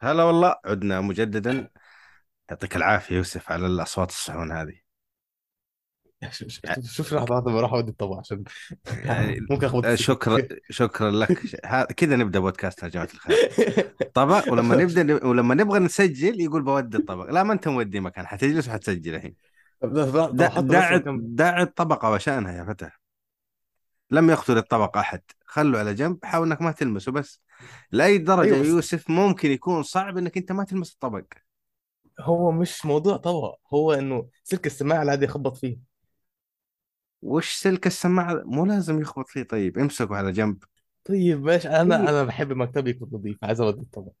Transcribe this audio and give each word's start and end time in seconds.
هلا 0.00 0.24
والله 0.24 0.54
عدنا 0.64 1.00
مجددا. 1.00 1.70
يعطيك 2.50 2.76
العافية 2.76 3.16
يوسف 3.16 3.52
على 3.52 3.66
الأصوات 3.66 4.10
الصحون 4.10 4.52
هذه. 4.52 4.86
شوف 6.96 7.12
لحظة 7.12 7.34
واحدة 7.34 7.52
بروح 7.52 7.72
اودي 7.72 7.90
الطبق 7.90 8.18
عشان 8.18 8.44
يعني 8.86 9.40
ممكن 9.50 9.66
اخبط 9.66 9.84
السكر 9.84 10.14
شكرا 10.14 10.58
شكرا 10.70 11.10
لك. 11.10 11.38
كذا 11.96 12.16
نبدأ 12.16 12.38
بودكاست 12.38 12.82
يا 12.82 12.88
جماعة 12.88 13.08
الخير. 13.14 13.94
طبق 14.14 14.52
ولما 14.52 14.76
نبدأ 14.76 15.26
ولما 15.26 15.54
نبغى 15.54 15.78
نسجل 15.78 16.40
يقول 16.40 16.62
بودي 16.62 16.96
الطبق. 16.96 17.30
لا 17.30 17.42
ما 17.42 17.52
أنت 17.52 17.68
مودي 17.68 18.00
مكان 18.00 18.26
حتجلس 18.26 18.68
وحتسجل 18.68 19.14
الحين. 19.14 19.34
طب 19.80 20.36
دع 20.36 20.48
حط 20.48 20.64
بس 20.64 20.70
دع 20.70 20.96
مكان 20.96 21.34
دع 21.34 21.62
الطبق 21.62 22.04
وشأنها 22.04 22.52
يا 22.52 22.64
فتى. 22.64 22.90
لم 24.10 24.30
يقتل 24.30 24.56
الطبق 24.56 24.96
أحد. 24.96 25.20
خله 25.46 25.78
على 25.78 25.94
جنب 25.94 26.24
حاول 26.24 26.46
إنك 26.46 26.62
ما 26.62 26.72
تلمسه 26.72 27.12
بس. 27.12 27.40
أيوه 28.42 28.56
يا 28.56 28.62
بس 28.62 28.68
يوسف 28.68 29.10
ممكن 29.10 29.50
يكون 29.50 29.82
صعب 29.82 30.18
إنك 30.18 30.36
أنت 30.36 30.52
ما 30.52 30.64
تلمس 30.64 30.92
الطبق. 30.92 31.24
هو 32.20 32.52
مش 32.52 32.86
موضوع 32.86 33.16
طبق 33.16 33.58
هو 33.74 33.92
إنه 33.92 34.28
سلك 34.44 34.66
السماعة 34.66 35.02
العادي 35.02 35.24
يخبط 35.24 35.56
فيه. 35.56 35.78
وش 37.22 37.54
سلك 37.54 37.86
السماعة؟ 37.86 38.42
مو 38.44 38.66
لازم 38.66 39.00
يخبط 39.00 39.28
فيه. 39.28 39.42
طيب 39.42 39.78
امسكه 39.78 40.16
على 40.16 40.32
جنب. 40.32 40.64
طيب 41.04 41.44
ماشي. 41.44 41.68
أنا 41.68 42.02
إيه. 42.02 42.08
أنا 42.08 42.24
بحب 42.24 42.52
مكتبي 42.52 42.90
يكون 42.90 43.08
نظيف 43.12 43.44
عايز 43.44 43.60
أودي 43.60 43.80
الطبق. 43.80 44.12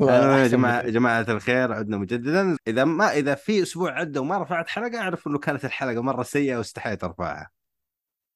يا 0.00 0.12
يا 0.40 0.42
بكتير 0.46 0.90
جماعة 0.90 1.26
الخير 1.28 1.72
عدنا 1.72 1.96
مجددا. 1.96 2.56
إذا 2.66 2.84
ما 2.84 3.12
إذا 3.12 3.34
في 3.34 3.62
أسبوع 3.62 3.92
عدى 3.92 4.18
وما 4.18 4.38
رفعت 4.38 4.68
حلقة 4.68 4.98
أعرف 4.98 5.26
إنه 5.26 5.38
كانت 5.38 5.64
الحلقة 5.64 6.02
مرة 6.02 6.22
سيئة 6.22 6.56
واستحيت 6.56 7.04
أرفعها. 7.04 7.50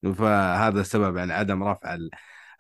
فهذا 0.02 0.80
السبب 0.80 1.16
يعني 1.16 1.32
عدم 1.32 1.62
رفع 1.62 1.94
ال- 1.94 2.10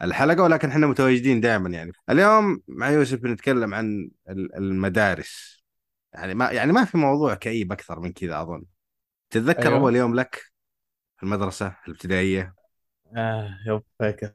الحلقة 0.02 0.42
ولكن 0.42 0.68
إحنا 0.68 0.86
متواجدين 0.86 1.40
دائما 1.40 1.68
يعني. 1.68 1.92
اليوم 2.10 2.60
مع 2.68 2.90
يوسف 2.90 3.18
بنتكلم 3.18 3.74
عن 3.74 4.10
ال- 4.28 4.54
المدارس. 4.56 5.64
يعني 6.12 6.34
ما 6.34 6.50
يعني 6.50 6.72
ما 6.72 6.84
في 6.84 6.98
موضوع 6.98 7.34
كئيب 7.34 7.72
أكثر 7.72 8.00
من 8.00 8.12
كذا 8.12 8.42
أظن. 8.42 8.64
تتذكر 9.30 9.62
أيوه. 9.68 9.78
أول 9.78 9.96
يوم 9.96 10.14
لك 10.14 10.42
في 11.16 11.22
المدرسة 11.22 11.76
الابتدائية؟ 11.88 12.54
آه 13.16 13.58
يب 13.66 13.82
فاكر. 13.98 14.32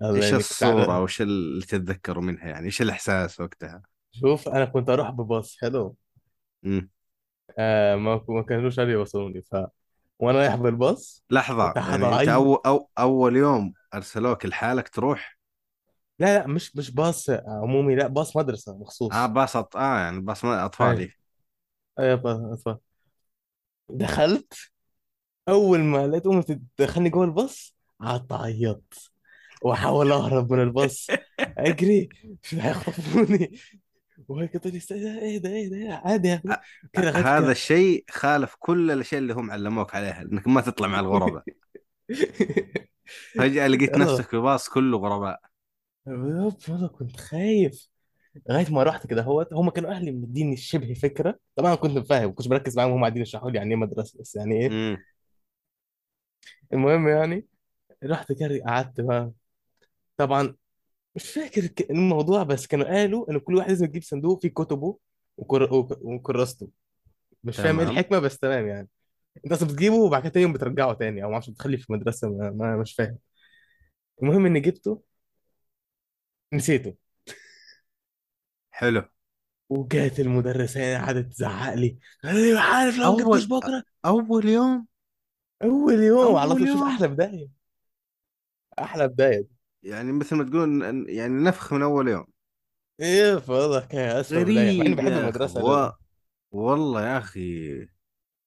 كنت 0.00 0.24
الصورة 0.32 1.00
وإيش 1.00 1.22
اللي 1.22 1.66
تتذكره 1.66 2.20
منها 2.20 2.48
يعني؟ 2.48 2.66
إيش 2.66 2.82
الإحساس 2.82 3.40
وقتها؟ 3.40 3.82
شوف 4.12 4.48
أنا 4.48 4.64
كنت 4.64 4.88
أروح 4.90 5.10
بباص 5.10 5.56
حلو. 5.60 5.96
مم. 6.62 6.88
آه 7.58 7.96
ما 7.96 8.24
ما 8.28 8.42
كانوش 8.42 8.76
قادرين 8.80 8.96
يوصلوني 8.98 9.42
ف 9.42 9.56
وأنا 10.18 10.38
رايح 10.38 10.54
بالباص. 10.56 11.24
لحظة 11.30 11.74
كنت 11.74 11.78
يعني 11.88 12.14
هضعي 12.14 12.34
أول 12.34 12.58
أو 12.66 12.90
أول 12.98 13.36
يوم 13.36 13.74
أرسلوك 13.94 14.46
لحالك 14.46 14.88
تروح؟ 14.88 15.38
لا 16.18 16.38
لا 16.38 16.46
مش 16.46 16.76
مش 16.76 16.90
باص 16.90 17.30
عمومي 17.30 17.94
لا 17.96 18.06
باص 18.06 18.36
مدرسة 18.36 18.78
مخصوص. 18.78 19.30
باص 19.34 19.56
آه 19.56 19.98
يعني 20.00 20.20
باص 20.20 20.44
أيوه 20.44 20.64
أطفالي 20.66 21.12
أيوه. 21.98 22.14
باص 22.16 22.64
باص. 22.64 22.78
دخلت 23.88 24.54
أول 25.48 25.80
ما 25.80 26.06
لقيت 26.06 26.26
أمي 26.26 26.42
تدخلني 26.78 27.10
جوه 27.10 27.24
الباص 27.24 27.76
قعدت 28.00 28.32
اعيط 28.32 29.12
وأحاول 29.64 30.12
أهرب 30.12 30.52
من 30.52 30.60
الباص. 30.62 31.06
أجري 31.58 32.08
مش 32.42 32.54
هيخطفوني؟ 32.54 33.58
وهي 34.28 34.50
لي 34.64 34.76
"استنى، 34.78 35.18
إيه 35.20 35.38
ده 35.38 35.50
إيه 35.50 35.68
ده؟ 35.68 35.94
عادي 36.04 36.28
يا 36.28 36.34
أخوي." 36.34 36.52
آه 36.52 36.54
آه 36.54 36.62
كده 36.92 37.10
لغايه 37.10 37.24
هذا 37.38 37.52
الشيء 37.52 38.04
خالف 38.10 38.56
كل 38.58 38.90
الأشياء 38.90 39.20
اللي 39.20 39.32
هم 39.34 39.50
علموك 39.50 39.94
عليها 39.94 40.22
إنك 40.22 40.46
ما 40.48 40.60
تطلع 40.60 40.88
مع 40.88 41.00
الغرباء. 41.00 41.44
فجأة 43.38 43.66
لقيت 43.66 43.96
نفسك 43.96 44.28
في 44.28 44.36
باص 44.36 44.68
كله 44.68 44.98
غرباء. 44.98 45.40
والله 46.06 46.88
كنت 46.88 47.16
خايف. 47.20 47.88
لغاية 48.50 48.70
ما 48.72 48.82
رحت 48.82 49.06
كده 49.06 49.22
هو 49.22 49.48
هم 49.52 49.70
كانوا 49.70 49.90
أهلي 49.90 50.12
مديني 50.12 50.56
شبه 50.56 50.94
فكرة. 50.94 51.38
طبعا 51.56 51.74
كنت 51.74 51.98
فاهم 51.98 52.24
ما 52.28 52.32
كنتش 52.34 52.48
بركز 52.48 52.76
معاهم 52.78 52.92
هم 52.92 53.00
قاعدين 53.00 53.22
يشرحوا 53.22 53.50
لي 53.50 53.58
يعني 53.58 53.70
إيه 53.70 53.76
مدرسة 53.80 54.20
بس 54.20 54.36
يعني 54.36 54.56
إيه. 54.66 54.78
المهم 56.72 57.08
يعني 57.08 57.46
رحت 58.04 58.32
كده 58.32 58.62
قعدت 58.66 59.00
بقى. 59.00 59.32
طبعا 60.16 60.56
مش 61.16 61.30
فاكر 61.32 61.66
ك- 61.66 61.90
الموضوع 61.90 62.42
بس 62.42 62.66
كانوا 62.66 62.86
قالوا 62.86 63.30
ان 63.30 63.38
كل 63.38 63.54
واحد 63.56 63.68
لازم 63.68 63.84
يجيب 63.84 64.02
صندوق 64.02 64.42
فيه 64.42 64.48
كتبه 64.48 64.98
وكر... 65.36 65.74
وك- 65.74 65.98
وكراسته. 66.02 66.70
مش 67.44 67.56
فاهم 67.56 67.78
إيه 67.80 67.84
تمام. 67.86 67.98
الحكمة 67.98 68.18
بس 68.18 68.38
تمام 68.38 68.66
يعني. 68.68 68.88
أنت 69.44 69.52
أصلا 69.52 69.68
بتجيبه 69.68 69.96
وبعد 69.96 70.22
كده 70.22 70.30
تاني 70.32 70.42
يوم 70.44 70.52
بترجعه 70.52 70.94
تاني 70.94 71.24
أو 71.24 71.30
معرفش 71.30 71.50
بتخليه 71.50 71.76
في 71.78 71.90
المدرسة 71.90 72.28
ما... 72.30 72.50
ما 72.50 72.76
مش 72.76 72.94
فاهم. 72.94 73.18
المهم 74.22 74.46
إني 74.46 74.60
جبته. 74.60 75.02
نسيته. 76.52 76.96
حلو. 78.70 79.02
وجات 79.68 80.20
المدرسة 80.20 80.80
يعني 80.80 81.04
قعدت 81.04 81.32
تزعق 81.32 81.74
لي. 81.74 81.98
لي 82.24 82.58
عارف 82.58 82.98
لو 82.98 83.16
جبتوش 83.16 83.44
بكرة؟ 83.44 83.84
أول 84.06 84.44
يوم؟ 84.48 84.86
أول 85.62 85.94
يوم 86.02 86.36
على 86.36 86.50
أول 86.50 86.58
طول 86.58 86.68
شوف 86.68 86.76
يوم؟ 86.80 86.88
أحلى 86.88 87.08
بداية. 87.08 87.48
أحلى 88.78 89.08
بداية. 89.08 89.53
يعني 89.84 90.12
مثل 90.12 90.36
ما 90.36 90.44
تقول 90.44 90.82
يعني 91.08 91.44
نفخ 91.44 91.72
من 91.72 91.82
أول 91.82 92.08
يوم. 92.08 92.26
إيه 93.00 93.36
فوضى 93.36 93.86
كان 93.86 94.16
اسوء 94.16 94.38
غريب 94.38 94.96
بحب 94.96 95.06
يا 95.06 95.12
أخي 95.12 95.20
المدرسة. 95.20 95.64
و... 95.64 95.92
والله 96.50 97.06
يا 97.06 97.18
أخي 97.18 97.88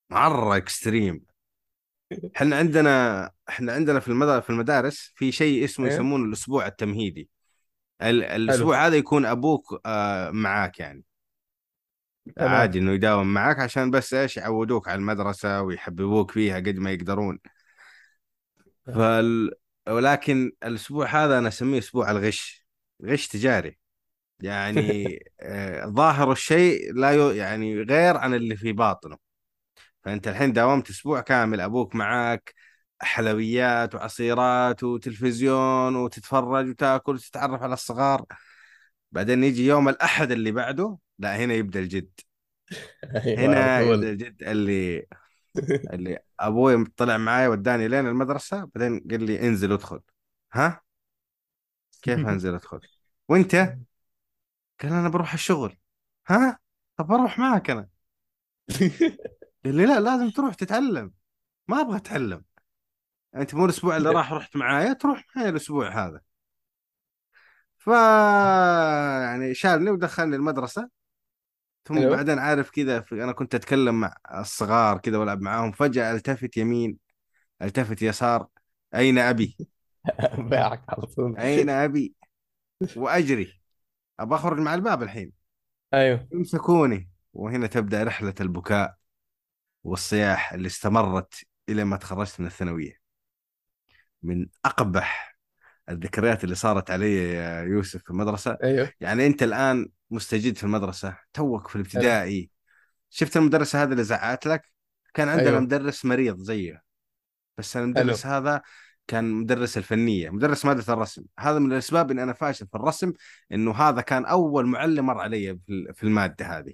مرة 0.09 0.57
اكستريم 0.57 1.25
إحنا 2.35 2.55
عندنا 2.55 3.31
إحنا 3.49 3.73
عندنا 3.73 3.99
في 3.99 4.07
المدارس 4.07 4.43
في 4.43 4.49
المدارس 4.49 5.11
في 5.15 5.31
شيء 5.31 5.63
اسمه 5.63 5.85
إيه. 5.85 5.93
يسمونه 5.93 6.25
الأسبوع 6.25 6.67
التمهيدي. 6.67 7.29
ال- 8.01 8.23
حلو. 8.23 8.35
الأسبوع 8.35 8.87
هذا 8.87 8.95
يكون 8.95 9.25
أبوك 9.25 9.81
آه، 9.85 10.31
معاك 10.31 10.79
يعني. 10.79 11.03
تمام. 12.35 12.49
عادي 12.49 12.79
إنه 12.79 12.91
يداوم 12.91 13.33
معاك 13.33 13.59
عشان 13.59 13.91
بس 13.91 14.13
إيش 14.13 14.37
يعودوك 14.37 14.87
على 14.87 14.99
المدرسة 14.99 15.61
ويحببوك 15.61 16.31
فيها 16.31 16.55
قد 16.57 16.75
ما 16.77 16.91
يقدرون. 16.91 17.39
فال... 18.85 19.51
ولكن 19.87 20.51
الأسبوع 20.63 21.07
هذا 21.07 21.37
أنا 21.39 21.47
أسميه 21.47 21.79
أسبوع 21.79 22.11
الغش 22.11 22.65
غش 23.05 23.27
تجاري. 23.27 23.77
يعني 24.39 25.19
آه، 25.41 25.85
ظاهر 25.85 26.31
الشيء 26.31 26.93
لا. 26.93 27.35
يعني 27.35 27.81
غير 27.83 28.17
عن 28.17 28.33
اللي 28.33 28.57
في 28.57 28.73
باطنه. 28.73 29.17
فأنت 30.03 30.27
الحين 30.27 30.53
داومت 30.53 30.89
أسبوع 30.89 31.21
كامل 31.21 31.61
أبوك 31.61 31.95
معاك 31.95 32.53
حلويات 33.01 33.95
وعصيرات 33.95 34.83
وتلفزيون 34.83 35.95
وتتفرج 35.95 36.67
وتاكل 36.69 37.15
وتتعرف 37.15 37.61
على 37.63 37.73
الصغار. 37.73 38.25
بعدين 39.11 39.43
يجي 39.43 39.67
يوم 39.67 39.89
الأحد 39.89 40.31
اللي 40.31 40.51
بعده 40.51 40.97
لا 41.19 41.37
هنا 41.37 41.53
يبدأ 41.53 41.79
الجد. 41.79 42.09
على 43.03 43.35
هنا 43.45 43.81
يبدأ 43.81 44.09
الجد 44.09 44.43
اللي 44.43 45.07
اللي 45.93 46.19
أبوي 46.39 46.85
طلع 46.85 47.17
معاي 47.17 47.47
وداني 47.47 47.87
لين 47.87 48.07
المدرسة 48.07 48.69
بعدين 48.75 48.99
قال 49.11 49.23
لي 49.23 49.47
انزل 49.47 49.71
ادخل. 49.71 50.01
ها؟ 50.53 50.81
كيف 52.01 52.19
انزل 52.27 52.53
ادخل؟ 52.53 52.79
وانت؟ 53.29 53.55
قال 54.81 54.93
أنا 54.93 55.09
بروح 55.09 55.33
الشغل. 55.33 55.77
ها؟ 56.27 56.59
طب 56.97 57.07
بروح 57.07 57.39
معك 57.39 57.69
أنا. 57.69 57.89
قال 59.65 59.75
لي 59.75 59.85
لا 59.85 59.99
لازم 59.99 60.29
تروح 60.29 60.55
تتعلم. 60.55 61.13
ما 61.67 61.81
أبغى 61.81 61.97
أتعلم. 61.97 62.43
أنت 63.35 63.55
مو 63.55 63.65
الأسبوع 63.65 63.97
اللي 63.97 64.09
راح 64.09 64.33
رحت 64.33 64.55
معايا 64.55 64.93
تروح 64.93 65.25
معي 65.35 65.49
الأسبوع 65.49 66.07
هذا. 66.07 66.21
ف 67.77 67.87
يعني 69.23 69.53
شالني 69.53 69.89
ودخلني 69.89 70.35
المدرسة. 70.35 70.89
ثم 71.87 71.99
حلو 71.99 72.09
بعدين 72.09 72.39
عارف 72.39 72.69
كذا. 72.69 73.05
أنا 73.11 73.31
كنت 73.31 73.55
أتكلم 73.55 73.99
مع 73.99 74.15
الصغار 74.35 74.97
كذا 74.97 75.17
وألعب 75.17 75.41
معاهم 75.41 75.71
فجأة 75.71 76.11
ألتفت 76.11 76.57
يمين 76.57 76.97
ألتفت 77.61 78.01
يسار 78.01 78.47
أين 78.95 79.17
أبي؟ 79.17 79.57
باعك 80.37 80.83
على 80.89 81.01
طول. 81.07 81.37
أين 81.37 81.69
أبي؟ 81.69 82.13
وأجري. 82.95 83.61
ابى 84.19 84.35
أخرج 84.35 84.59
مع 84.59 84.73
الباب 84.73 85.03
الحين. 85.03 85.31
أيوه. 85.93 86.27
يمسكوني 86.33 87.09
وهنا 87.33 87.67
تبدأ 87.67 88.03
رحلة 88.03 88.33
البكاء 88.41 88.95
والصياح 89.83 90.53
اللي 90.53 90.67
استمرت 90.67 91.33
إلى 91.69 91.83
ما 91.83 91.97
تخرجت 91.97 92.39
من 92.39 92.45
الثانوية. 92.45 92.93
من 94.23 94.47
أقبح 94.65 95.26
الذكريات 95.89 96.43
اللي 96.43 96.55
صارت 96.55 96.91
علي 96.91 97.33
يا 97.33 97.61
يوسف 97.61 98.03
في 98.03 98.09
المدرسة. 98.09 98.57
أيوه. 98.63 98.91
يعني 98.99 99.27
أنت 99.27 99.43
الآن 99.43 99.89
مستجد 100.11 100.57
في 100.57 100.63
المدرسة 100.63 101.17
توك 101.33 101.67
في 101.67 101.75
الابتدائي. 101.75 102.49
شفت 103.09 103.37
المدرسة 103.37 103.83
هذه 103.83 103.91
اللي 103.91 104.03
زعقت 104.03 104.47
لك؟ 104.47 104.71
كان 105.13 105.29
عندنا 105.29 105.49
أيوه. 105.49 105.59
مدرس 105.59 106.05
مريض 106.05 106.37
زيه. 106.37 106.83
بس 107.57 107.77
المدرس 107.77 108.25
هذا 108.25 108.61
كان 109.07 109.31
مدرس 109.31 109.77
الفنية 109.77 110.29
مدرس 110.29 110.65
مادة 110.65 110.93
الرسم. 110.93 111.23
هذا 111.39 111.59
من 111.59 111.71
الأسباب 111.71 112.11
اني 112.11 112.23
أنا 112.23 112.33
فاشل 112.33 112.67
في 112.67 112.75
الرسم 112.75 113.13
إنه 113.51 113.71
هذا 113.71 114.01
كان 114.01 114.25
أول 114.25 114.65
معلم 114.65 115.05
مر 115.05 115.19
علي 115.19 115.59
في 115.93 116.03
المادة 116.03 116.45
هذه. 116.45 116.73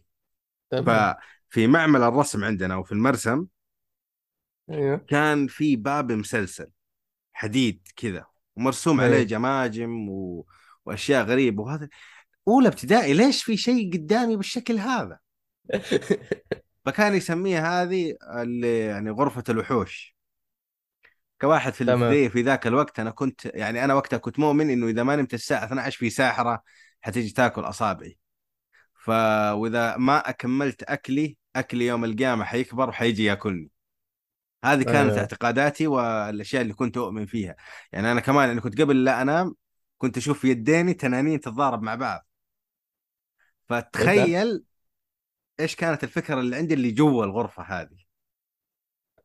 تمام. 0.70 1.16
ففي 1.50 1.68
معمل 1.68 2.04
الرسم 2.04 2.44
عندنا 2.44 2.76
وفي 2.76 2.92
المرسم 2.92 3.46
أيوه. 4.70 4.98
كان 4.98 5.48
في 5.48 5.76
باب 5.76 6.12
مسلسل 6.12 6.68
حديد 7.34 7.88
كذا. 7.96 8.33
ومرسوم 8.56 9.02
عليه 9.02 9.16
أيوه 9.16 9.28
جماجم 9.28 10.10
و... 10.10 10.46
وأشياء 10.86 11.26
غريبة. 11.26 11.64
وهذا 11.64 11.90
أولى 12.48 12.68
ابتدائي 12.68 13.14
ليش 13.14 13.44
في 13.44 13.58
شيء 13.58 13.94
قدامي 13.94 14.36
بالشكل 14.36 14.80
هذا؟ 14.80 15.20
فكان 16.86 17.16
يسميها 17.16 17.84
هذه 17.84 18.16
اللي 18.38 18.80
يعني 18.80 19.10
غرفة 19.12 19.44
الوحوش. 19.50 20.16
كواحد 21.42 21.74
في 21.74 21.82
الابتدائي 21.82 22.30
في 22.30 22.42
ذاك 22.42 22.68
الوقت 22.68 23.00
أنا 23.00 23.12
كنت 23.12 23.46
يعني 23.46 23.84
أنا 23.84 23.94
وقتها 23.94 24.18
كنت 24.18 24.40
مؤمن 24.40 24.70
إنه 24.70 24.88
إذا 24.88 25.04
ما 25.04 25.16
نمت 25.16 25.34
الساعة 25.34 25.66
12 25.66 25.98
في 26.00 26.10
ساحرة 26.10 26.64
حتيجي 27.02 27.34
تاكل 27.34 27.62
أصابعي. 27.62 28.18
ف 28.94 29.10
وإذا 29.54 29.98
ما 29.98 30.30
أكملت 30.30 30.84
أكلي 30.84 31.38
أكلي 31.56 31.88
يوم 31.88 32.06
القيامة 32.06 32.44
حيكبر 32.46 32.90
وحيجي 32.90 33.24
يأكلني. 33.26 33.73
هذه 34.64 34.84
كانت 34.84 35.10
أيوه 35.10 35.20
اعتقاداتي 35.20 35.88
والأشياء 35.88 36.62
اللي 36.62 36.74
كنت 36.74 36.98
أؤمن 36.98 37.26
فيها. 37.26 37.56
يعني 37.92 38.12
أنا 38.12 38.20
كمان 38.20 38.50
أنا 38.50 38.62
كنت 38.62 38.82
قبل 38.82 39.04
لا 39.04 39.22
أنام 39.22 39.56
كنت 39.98 40.18
أشوف 40.18 40.46
يديني 40.46 40.94
تنانين 40.94 41.40
تتضارب 41.40 41.82
مع 41.82 41.96
بعض. 41.96 42.28
ده؟ 43.70 43.80
فتخيل 43.80 44.64
إيش 45.60 45.76
كانت 45.76 46.04
الفكرة 46.04 46.40
اللي 46.40 46.56
عندي 46.56 46.74
اللي 46.74 46.92
جوا 46.92 47.26
الغرفة 47.26 47.64
هذه. 47.64 48.04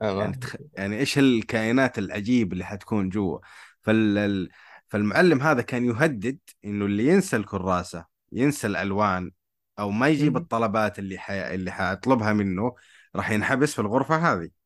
يعني 0.00 0.12
تمام 0.14 0.32
تخ... 0.32 0.56
يعني 0.72 0.98
إيش 0.98 1.18
الكائنات 1.18 1.98
العجيبه 1.98 2.52
اللي 2.52 2.64
حتكون 2.64 3.08
جوا. 3.08 3.38
فال... 3.80 4.18
ال- 4.18 4.50
فالمعلم 4.88 5.42
هذا 5.42 5.62
كان 5.62 5.84
يهدد 5.84 6.38
إنه 6.64 6.84
اللي 6.84 7.06
ينسى 7.08 7.36
الكراسة 7.36 8.06
ينسى 8.32 8.66
الألوان 8.66 9.30
أو 9.78 9.90
ما 9.90 10.08
يجيب. 10.08 10.36
الطلبات 10.36 10.98
اللي 10.98 11.18
ح... 11.18 11.30
اللي 11.30 11.70
حاطلبها 11.70 12.32
منه 12.32 12.74
راح 13.16 13.30
ينحبس 13.30 13.74
في 13.74 13.78
الغرفة 13.78 14.16
هذه. 14.16 14.57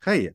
تخيل. 0.00 0.34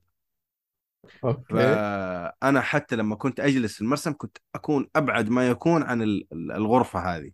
فأنا 1.50 2.62
حتى 2.62 2.96
لما 2.96 3.16
كنت 3.16 3.40
أجلس 3.40 3.76
في 3.76 3.82
المرسم 3.82 4.14
كنت 4.18 4.38
أكون 4.56 4.88
أبعد 4.96 5.30
ما 5.30 5.48
يكون 5.48 5.84
عن 5.84 6.02
ال- 6.02 6.28
ال- 6.34 6.52
الغرفة 6.52 7.00
هذه. 7.00 7.32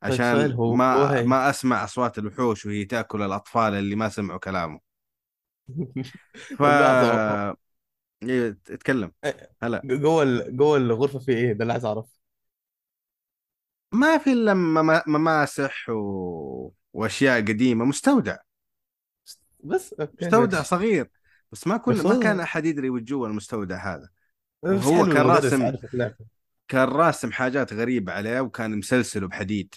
طيب 0.00 0.12
عشان 0.12 0.52
هو 0.52 0.74
ما 0.74 1.22
ما 1.22 1.50
أسمع 1.50 1.84
أصوات 1.84 2.18
الوحوش 2.18 2.66
وهي 2.66 2.84
تأكل 2.84 3.22
الأطفال 3.22 3.74
اللي 3.74 3.96
ما 3.96 4.08
سمعوا 4.08 4.38
كلامه. 4.38 4.80
ف 6.34 6.62
لحظة 6.62 7.56
إيه، 8.22 8.58
اتكلم 8.70 9.12
هلا. 9.62 9.82
جوه 9.84 10.48
جوه 10.48 10.76
الغرفة 10.76 11.18
في 11.18 11.32
إيه؟ 11.32 11.52
ده 11.52 11.62
اللي 11.62 11.72
عايز 11.72 11.84
أعرفه. 11.84 12.22
ما 13.92 14.18
في 14.18 14.32
إلا 14.32 14.54
مما- 14.54 15.02
مماسح 15.06 15.88
و... 15.88 16.72
وأشياء 16.92 17.40
قديمة 17.40 17.84
مستودع. 17.84 18.36
بس 19.62 19.92
أوكي 19.92 20.26
مستودع 20.26 20.58
ماشي 20.58 20.68
صغير. 20.68 21.10
بس 21.52 21.66
ما 21.66 21.76
كل 21.76 22.02
ما 22.02 22.20
كان 22.20 22.36
هو 22.36 22.42
أحد 22.42 22.64
يدري 22.66 22.90
وش 22.90 23.02
جوا 23.02 23.28
المستودع 23.28 23.94
هذا. 23.94 24.08
حلو 24.64 25.12
كان 25.12 25.26
راسم 25.26 25.72
كان 26.68 26.88
راسم 26.88 27.32
حاجات 27.32 27.72
غريبة 27.72 28.12
عليه 28.12 28.40
وكان 28.40 28.78
مسلسله 28.78 29.28
بحديد. 29.28 29.74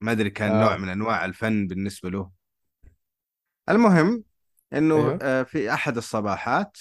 ما 0.00 0.12
أدري 0.12 0.30
كان 0.30 0.60
نوع 0.60 0.74
آه. 0.74 0.76
من 0.76 0.88
أنواع 0.88 1.24
الفن 1.24 1.66
بالنسبة 1.66 2.10
له. 2.10 2.30
المهم 3.68 4.24
إنه 4.72 4.96
أيوه. 4.96 5.18
آه، 5.22 5.42
في 5.42 5.72
أحد 5.72 5.96
الصباحات 5.96 6.78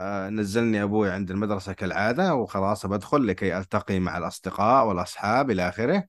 آه، 0.00 0.28
نزلني 0.28 0.82
أبوي 0.82 1.10
عند 1.10 1.30
المدرسة 1.30 1.72
كالعادة 1.72 2.34
وخلاص 2.34 2.86
بدخل 2.86 3.26
لكي 3.26 3.58
ألتقي 3.58 4.00
مع 4.00 4.18
الأصدقاء 4.18 4.86
والأصحاب 4.86 5.50
إلى 5.50 5.68
آخره. 5.68 6.08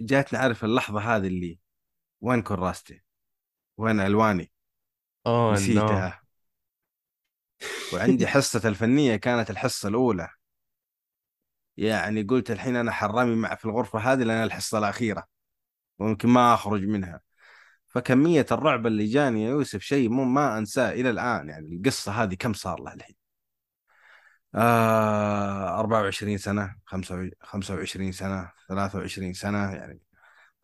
جاتني 0.00 0.38
عارف 0.38 0.64
اللحظة 0.64 1.00
هذه 1.00 1.26
اللي 1.26 1.58
وين 2.20 2.42
كراستي 2.42 3.02
وين 3.80 4.00
ألواني. 4.00 4.50
نو 5.26 5.52
نسيتها. 5.52 6.20
وعندي 7.92 8.26
حصة 8.32 8.68
الفنية 8.68 9.16
كانت 9.16 9.50
الحصة 9.50 9.88
الأولى. 9.88 10.28
يعني 11.76 12.22
قلت 12.22 12.50
الحين 12.50 12.76
أنا 12.76 12.92
حرامي 12.92 13.34
مع 13.34 13.54
في 13.54 13.64
الغرفة 13.64 13.98
هذه 13.98 14.22
لأن 14.22 14.44
الحصة 14.44 14.78
الأخيرة. 14.78 15.24
ويمكن 15.98 16.28
ما 16.28 16.54
أخرج 16.54 16.84
منها. 16.84 17.20
فكمية 17.88 18.46
الرعب 18.52 18.86
اللي 18.86 19.06
جاني 19.06 19.44
يا 19.44 19.50
يوسف 19.50 19.80
شيء 19.82 20.08
مو 20.08 20.24
ما 20.24 20.58
أنساه 20.58 20.92
إلى 20.92 21.10
الآن. 21.10 21.48
يعني 21.48 21.76
القصة 21.76 22.12
هذه 22.12 22.34
كم 22.34 22.52
صار 22.52 22.80
لها 22.82 22.94
الحين؟ 22.94 23.16
آه 24.54 25.78
24 25.80 26.38
سنة 26.38 26.76
25 26.86 28.12
سنة 28.12 28.52
23 28.68 29.32
سنة 29.32 29.72
يعني 29.72 30.00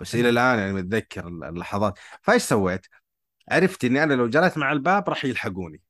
بس 0.01 0.15
إلى 0.15 0.29
الآن 0.29 0.59
يعني 0.59 0.73
متذكر 0.73 1.29
اللحظات. 1.29 1.99
فإيش 2.23 2.43
سويت؟ 2.43 2.87
عرفت 3.50 3.84
إني 3.84 4.02
أنا 4.02 4.14
لو 4.14 4.28
جريت 4.28 4.58
مع 4.58 4.72
الباب 4.72 5.08
راح 5.08 5.25
يلحقوني. 5.25 5.82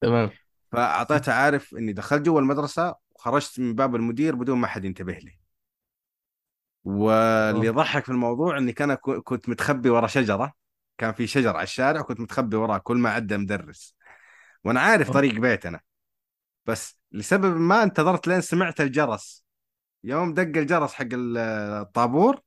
تمام. 0.00 0.30
فأعطيته 0.72 1.32
عارف 1.32 1.74
إني 1.74 1.92
دخلت 1.92 2.22
جوا 2.22 2.40
المدرسة 2.40 2.94
وخرجت 3.10 3.60
من 3.60 3.74
باب 3.74 3.96
المدير 3.96 4.34
بدون 4.34 4.58
ما 4.58 4.66
حد 4.66 4.84
ينتبه 4.84 5.12
لي. 5.12 5.38
واللي 6.84 7.66
يضحك 7.66 8.04
في 8.04 8.08
الموضوع 8.12 8.58
إني 8.58 8.72
كان 8.72 8.94
كنت 8.94 9.48
متخبي 9.48 9.90
ورا 9.90 10.06
شجرة. 10.06 10.52
كان 10.98 11.12
في 11.12 11.26
شجر 11.26 11.56
على 11.56 11.62
الشارع 11.62 12.00
وكنت 12.00 12.20
متخبي 12.20 12.56
وراه 12.56 12.78
كل 12.78 12.96
ما 12.96 13.10
عدى 13.10 13.36
مدرس. 13.36 13.96
وأنا 14.64 14.80
عارف 14.80 15.10
طريق 15.10 15.34
بيتنا 15.34 15.80
بس 16.66 16.98
لسبب 17.12 17.56
ما 17.56 17.82
انتظرت 17.82 18.28
لين 18.28 18.40
سمعت 18.40 18.80
الجرس. 18.80 19.44
يوم 20.04 20.34
دق 20.34 20.42
الجرس 20.42 20.92
حق 20.92 21.06
ال- 21.12 21.38
الطابور 21.82 22.40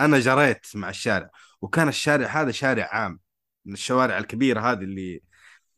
أنا 0.00 0.18
جريت 0.18 0.66
مع 0.74 0.88
الشارع. 0.88 1.30
وكان 1.62 1.88
الشارع 1.88 2.26
هذا 2.26 2.50
شارع 2.50 2.88
عام 2.92 3.20
من 3.64 3.72
الشوارع 3.72 4.18
الكبيرة 4.18 4.60
هذه 4.60 4.82
اللي 4.82 5.22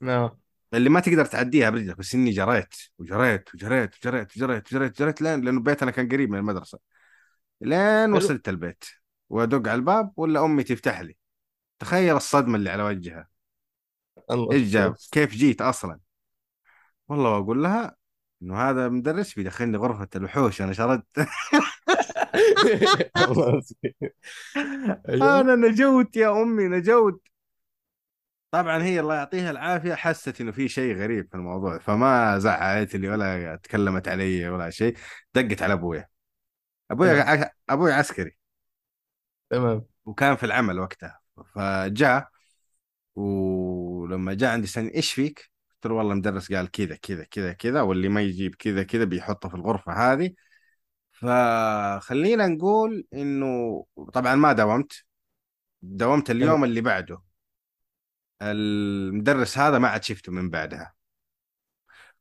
آه 0.02 0.38
اللي 0.74 0.88
ما 0.88 1.00
تقدر 1.00 1.24
تعديها 1.24 1.70
برجلك 1.70 1.98
بس 1.98 2.14
إني 2.14 2.30
جريت 2.30 2.74
وجريت 2.98 3.54
وجريت 3.54 3.94
وجريت 3.96 4.36
وجريت 4.36 4.72
وجريت 4.72 5.00
وجريت 5.00 5.22
لين 5.22 5.40
لأنه 5.40 5.60
بيتنا 5.60 5.90
كان 5.90 6.08
قريب 6.08 6.30
من 6.30 6.38
المدرسة. 6.38 6.78
لين 7.60 8.12
وصلت 8.12 8.48
البيت 8.48 8.84
وأدق 9.28 9.68
على 9.68 9.74
الباب 9.74 10.12
ولا 10.16 10.44
أمي 10.44 10.62
تفتح 10.62 11.00
لي. 11.00 11.16
تخيل 11.78 12.16
الصدمة 12.16 12.56
اللي 12.56 12.70
على 12.70 12.82
وجهها. 12.82 13.28
الله 14.30 14.52
إيش 14.52 14.68
جاب؟ 14.68 14.94
كيف 15.12 15.30
جيت 15.34 15.62
أصلا؟ 15.62 16.00
والله 17.08 17.30
واقول 17.30 17.62
لها 17.62 17.96
إنه 18.42 18.56
هذا 18.56 18.88
مدرس 18.88 19.34
بيدخلني 19.34 19.76
غرفة 19.76 20.08
الوحوش 20.16 20.62
أنا 20.62 20.72
شردت. 20.72 21.06
أنا 25.08 25.54
نجوت 25.54 26.16
يا 26.16 26.42
أمي 26.42 26.68
نجوت. 26.68 27.22
طبعا 28.50 28.82
هي 28.82 29.00
الله 29.00 29.14
يعطيها 29.14 29.50
العافية 29.50 29.94
حست 29.94 30.40
إنه 30.40 30.52
في 30.52 30.68
شيء 30.68 30.96
غريب 30.96 31.28
في 31.28 31.34
الموضوع 31.34 31.78
فما 31.78 32.38
زعلت 32.38 32.96
لي 32.96 33.08
ولا 33.08 33.56
تكلمت 33.56 34.08
علي 34.08 34.48
ولا 34.48 34.70
شيء. 34.70 34.96
دقت 35.34 35.62
على 35.62 35.72
ابويا 35.72 36.08
ابويا 36.90 37.50
أبوي 37.70 37.92
عسكري. 37.92 38.36
تمام. 39.50 39.84
وكان 40.04 40.36
في 40.36 40.46
العمل 40.46 40.80
وقتها. 40.80 41.20
فجاء 41.54 42.28
ولما 43.16 44.34
جاء 44.34 44.52
عندي 44.52 44.66
سنة 44.66 44.90
إيش 44.94 45.12
فيك؟ 45.12 45.50
قلت 45.70 45.86
له 45.86 45.94
والله 45.94 46.14
مدرس 46.14 46.52
قال 46.52 46.70
كذا 46.70 46.96
كذا 47.02 47.24
كذا 47.24 47.52
كذا 47.52 47.80
واللي 47.80 48.08
ما 48.08 48.22
يجيب 48.22 48.54
كذا 48.54 48.82
كذا 48.82 49.04
بيحطه 49.04 49.48
في 49.48 49.54
الغرفة 49.54 49.92
هذه. 49.92 50.30
فخلينا 51.14 52.46
نقول 52.46 53.06
إنه 53.14 53.86
طبعا 54.12 54.34
ما 54.34 54.52
داومت 54.52 55.04
داومت 55.82 56.30
اليوم 56.30 56.64
اللي 56.64 56.80
بعده. 56.80 57.22
المدرس 58.42 59.58
هذا 59.58 59.78
ما 59.78 59.88
عاد 59.88 60.04
شفته 60.04 60.32
من 60.32 60.50
بعدها. 60.50 60.94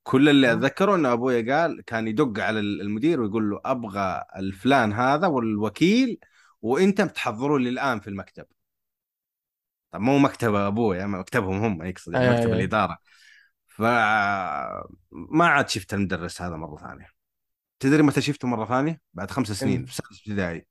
كل 0.04 0.30
اللي 0.30 0.54
أتذكره 0.54 0.96
إنه 0.96 1.14
ابويا 1.14 1.56
قال 1.56 1.82
كان 1.86 2.08
يدق 2.08 2.44
على 2.44 2.60
المدير 2.60 3.22
ويقول 3.22 3.50
له 3.50 3.62
أبغى 3.66 4.24
الفلان 4.36 4.94
هذا 4.94 5.28
والوكيل 5.28 6.20
وأنت 6.62 7.02
بتحضروا 7.02 7.60
لي 7.60 7.70
الآن 7.70 8.00
في 8.00 8.08
المكتب. 8.08 8.46
طب 9.92 10.02
مو 10.02 10.18
مكتب 10.20 10.56
ابويا 10.56 11.06
مكتبهم 11.06 11.64
هم 11.64 11.84
يقصد 11.84 12.14
يعني 12.14 12.26
أيوه 12.26 12.36
مكتب 12.38 12.48
أيوه 12.48 12.60
الإدارة. 12.60 12.98
ف 13.68 13.82
ما 15.12 15.48
عاد 15.48 15.70
شفت 15.70 15.94
المدرس 15.94 16.42
هذا 16.42 16.56
مرة 16.56 16.78
ثانية. 16.78 17.23
تدري 17.84 18.04
متى 18.04 18.22
شفته 18.22 18.48
مرة 18.48 18.66
ثانية؟ 18.66 19.02
بعد 19.14 19.32
خمس 19.32 19.52
سنين 19.52 19.86
في 19.86 19.96
سادس 19.96 20.20
ابتدائي. 20.20 20.68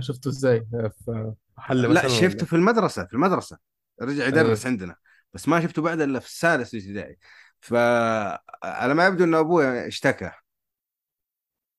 شفته 0.00 0.28
إزاي؟ 0.28 0.66
في 1.04 1.34
محل 1.58 1.94
لا 1.94 2.08
شفته 2.08 2.46
في 2.46 2.56
المدرسة 2.56 3.06
في 3.06 3.14
المدرسة. 3.14 3.58
رجع 4.02 4.24
أيوه 4.24 4.26
يدرس 4.26 4.66
عندنا 4.66 4.96
بس 5.32 5.48
ما 5.48 5.60
شفته 5.60 5.82
بعد 5.82 6.00
إلا 6.00 6.18
في 6.18 6.26
السادس 6.26 6.74
ابتدائي. 6.74 7.18
فعلى 7.60 8.94
ما 8.94 9.06
يبدو 9.06 9.24
انه 9.24 9.40
أبوي 9.40 9.86
اشتكى. 9.86 10.30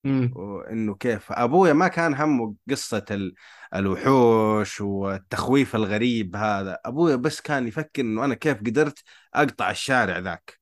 وانه 0.04 0.94
كيف؟ 0.94 1.32
ابويا 1.32 1.72
ما 1.72 1.88
كان 1.88 2.14
همه 2.14 2.54
قصة 2.70 3.04
ال- 3.10 3.34
الوحوش 3.74 4.80
والتخويف 4.80 5.74
الغريب 5.74 6.36
هذا. 6.36 6.78
ابويا 6.84 7.16
بس 7.16 7.40
كان 7.40 7.68
يفكر 7.68 8.02
إنه 8.02 8.24
أنا 8.24 8.34
كيف 8.34 8.58
قدرت 8.58 9.02
أقطع 9.34 9.70
الشارع 9.70 10.18
ذاك. 10.18 10.60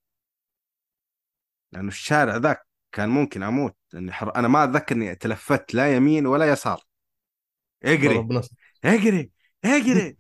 لأنه 1.72 1.88
الشارع 1.88 2.36
ذاك 2.36 2.66
كان 2.92 3.08
ممكن 3.08 3.42
أموت. 3.42 3.76
إني 3.94 4.12
حر... 4.12 4.36
أنا 4.36 4.48
ما 4.48 4.64
أتذكر 4.64 4.94
إني 4.94 5.14
تلفت 5.14 5.74
لا 5.74 5.96
يمين 5.96 6.26
ولا 6.26 6.48
يسار. 6.48 6.80
اجري. 7.84 8.26
اجري 8.84 9.30
اجري 9.64 10.16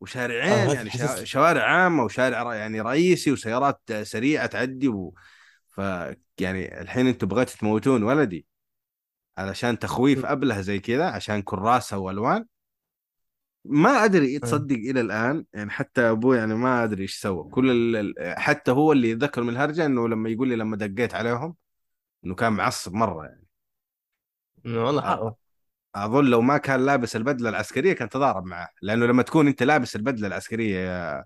وشارعين 0.00 0.70
يعني 0.70 0.90
شا... 0.90 1.24
شوارع 1.24 1.62
عامة 1.62 2.04
وشارع 2.04 2.54
يعني 2.54 2.80
رئيسي 2.80 3.32
وسيارات 3.32 3.80
سريعة 4.02 4.46
تعدي 4.46 4.88
و... 4.88 5.14
ف 5.68 5.78
يعني 6.40 6.80
الحين 6.80 7.06
أنتم 7.06 7.26
بغيتوا 7.26 7.56
تموتون 7.56 8.02
ولدي. 8.02 8.46
علشان 9.38 9.78
تخويف 9.78 10.24
أبله 10.24 10.60
زي 10.60 10.78
كذا 10.78 11.10
عشان 11.10 11.42
كراسة 11.42 11.98
والوان 11.98 12.46
ما 13.64 14.04
أدري 14.04 14.36
آه. 14.36 14.38
تصدق 14.38 14.76
إلى 14.76 15.00
الآن 15.00 15.44
يعني 15.52 15.70
حتى 15.70 16.00
أبوي 16.00 16.36
يعني 16.36 16.54
ما 16.54 16.84
أدري 16.84 17.02
إيش 17.02 17.20
سوى. 17.20 17.50
كل 17.50 17.70
ال... 17.70 17.96
ال- 17.96 18.38
حتى 18.38 18.70
هو 18.70 18.92
اللي 18.92 19.10
يتذكر 19.10 19.42
من 19.42 19.48
الهرجة 19.48 19.86
إنه 19.86 20.08
لما 20.08 20.28
يقول 20.28 20.48
لي 20.48 20.56
لما 20.56 20.76
دقيت 20.76 21.14
عليهم 21.14 21.54
إنه 22.24 22.34
كان 22.34 22.52
معصب 22.52 22.92
مرة 22.92 23.24
يعني. 23.24 23.46
والله 24.64 25.02
حقه. 25.02 25.36
أظن 25.94 26.24
لو 26.24 26.40
ما 26.40 26.58
كان 26.58 26.86
لابس 26.86 27.16
البدلة 27.16 27.48
العسكرية 27.48 27.92
كان 27.92 28.08
تضارب 28.08 28.44
معه. 28.44 28.68
لأنه 28.82 29.06
لما 29.06 29.22
تكون 29.22 29.46
أنت 29.46 29.62
لابس 29.62 29.96
البدلة 29.96 30.26
العسكرية 30.26 30.78
يا 30.78 31.24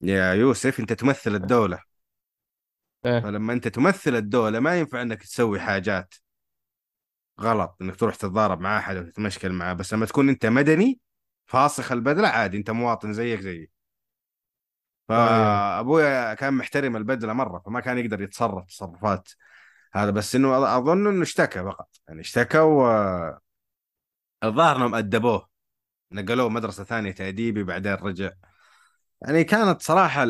يا 0.00 0.32
يوسف 0.32 0.80
أنت 0.80 0.92
تمثل 0.92 1.34
الدولة. 1.34 1.78
آه 3.04 3.20
فلما 3.20 3.52
أنت 3.52 3.68
تمثل 3.68 4.14
الدولة 4.16 4.60
ما 4.60 4.78
ينفع 4.78 5.02
إنك 5.02 5.22
تسوي 5.22 5.60
حاجات 5.60 6.14
غلط 7.40 7.76
إنك 7.82 7.96
تروح 7.96 8.14
تتضارب 8.14 8.60
مع 8.60 8.78
أحد 8.78 8.96
أو 8.96 9.02
تتمشكل 9.02 9.52
معاه 9.52 9.72
بس 9.72 9.94
لما 9.94 10.06
تكون 10.06 10.28
أنت 10.28 10.46
مدني 10.46 11.00
فاسخ 11.46 11.92
البدلة 11.92 12.28
عادي 12.28 12.56
أنت 12.56 12.70
مواطن 12.70 13.12
زيك 13.12 13.40
زيي. 13.40 13.58
أيوه. 13.58 13.70
فأبويا 15.08 16.34
كان 16.34 16.54
محترم 16.54 16.96
البدلة 16.96 17.32
مرة 17.32 17.62
فما 17.66 17.80
كان 17.80 17.98
يقدر 17.98 18.22
يتصرف 18.22 18.66
تصرفات 18.66 19.28
هذا 19.94 20.10
بس 20.10 20.34
إنه 20.34 20.76
أظن 20.78 21.06
إنه 21.06 21.22
اشتكى 21.22 21.62
فقط. 21.62 21.88
يعني 22.08 22.20
اشتكى 22.20 22.58
والظاهر 22.58 23.36
انهم 24.76 24.94
أدبوه. 24.94 25.48
نقلوه 26.12 26.48
مدرسة 26.48 26.84
ثانية 26.84 27.12
تأديبي 27.12 27.64
بعدين 27.64 27.92
رجع. 27.94 28.30
يعني 29.22 29.44
كانت 29.44 29.82
صراحة 29.82 30.26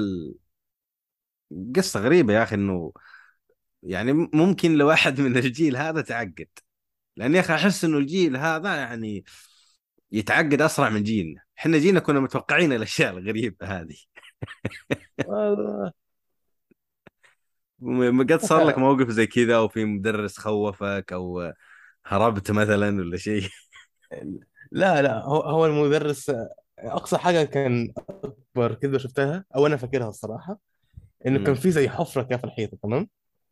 القصة 1.52 2.00
غريبة 2.00 2.32
يا 2.34 2.42
أخي 2.42 2.54
إنه 2.54 2.92
يعني 3.82 4.12
ممكن 4.12 4.72
لو 4.74 4.88
واحد 4.88 5.20
من 5.20 5.36
الجيل 5.36 5.76
هذا 5.76 6.00
تعقد. 6.00 6.48
لأن 7.16 7.34
يا 7.34 7.40
أخي 7.40 7.54
أحس 7.54 7.84
إنه 7.84 7.98
الجيل 7.98 8.36
هذا 8.36 8.76
يعني 8.76 9.24
يتعقد 10.12 10.62
أسرع 10.62 10.88
من 10.90 11.02
جيلنا. 11.02 11.40
إحنا 11.58 11.78
جينا 11.78 12.00
كنا 12.00 12.20
متوقعين 12.20 12.72
الأشياء 12.72 13.18
الغريبة 13.18 13.66
هذه. 13.66 13.96
قد 18.30 18.40
صار 18.40 18.62
لك 18.62 18.78
موقف 18.78 19.08
زي 19.10 19.26
كذا 19.26 19.56
أو 19.56 19.68
في 19.68 19.84
مدرس 19.84 20.38
خوفك 20.38 21.12
أو 21.12 21.52
هربت 22.06 22.50
مثلا 22.50 22.88
ولا 23.00 23.16
شيء؟ 23.16 23.48
لا 24.72 25.02
لا 25.02 25.18
هو 25.24 25.40
هو 25.40 25.66
المدرس 25.66 26.32
أقصى 26.78 27.18
حاجة 27.18 27.44
كان 27.44 27.92
أكبر 27.98 28.74
كذبة 28.74 28.98
شفتها 28.98 29.44
أو 29.56 29.66
أنا 29.66 29.76
فاكرها 29.76 30.08
الصراحة 30.08 30.58
إنه 31.26 31.38
كان. 31.38 31.54
في 31.56 31.70
زي 31.70 31.88
حفرة 31.88 32.22
كده 32.22 32.38
في 32.38 32.44
الحيطة 32.44 32.78
تمام؟ 32.82 33.08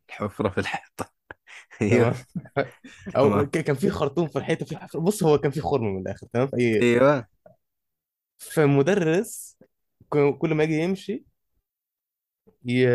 الحفرة 0.08 0.48
في 0.48 0.58
الحيطة. 0.58 1.12
تمام؟ 1.88 2.14
أيوه 2.14 2.16
أو 3.16 3.46
كان 3.46 3.76
في 3.76 3.90
خرطوم 3.90 4.28
في 4.28 4.36
الحيطة 4.38 4.66
في 4.66 4.76
حفرة 4.76 5.00
بص 5.00 5.22
هو 5.22 5.38
كان 5.38 5.50
في 5.50 5.60
خرم 5.60 5.84
من 5.84 6.00
الآخر 6.02 6.26
تمام؟ 6.32 6.46
في 6.48 6.56
أي 6.60 6.90
أيوه. 6.94 7.28
فمدرس 8.38 9.58
كل 10.38 10.54
ما 10.54 10.64
يجي 10.64 10.74
يمشي 10.82 11.24
ي... 12.64 12.86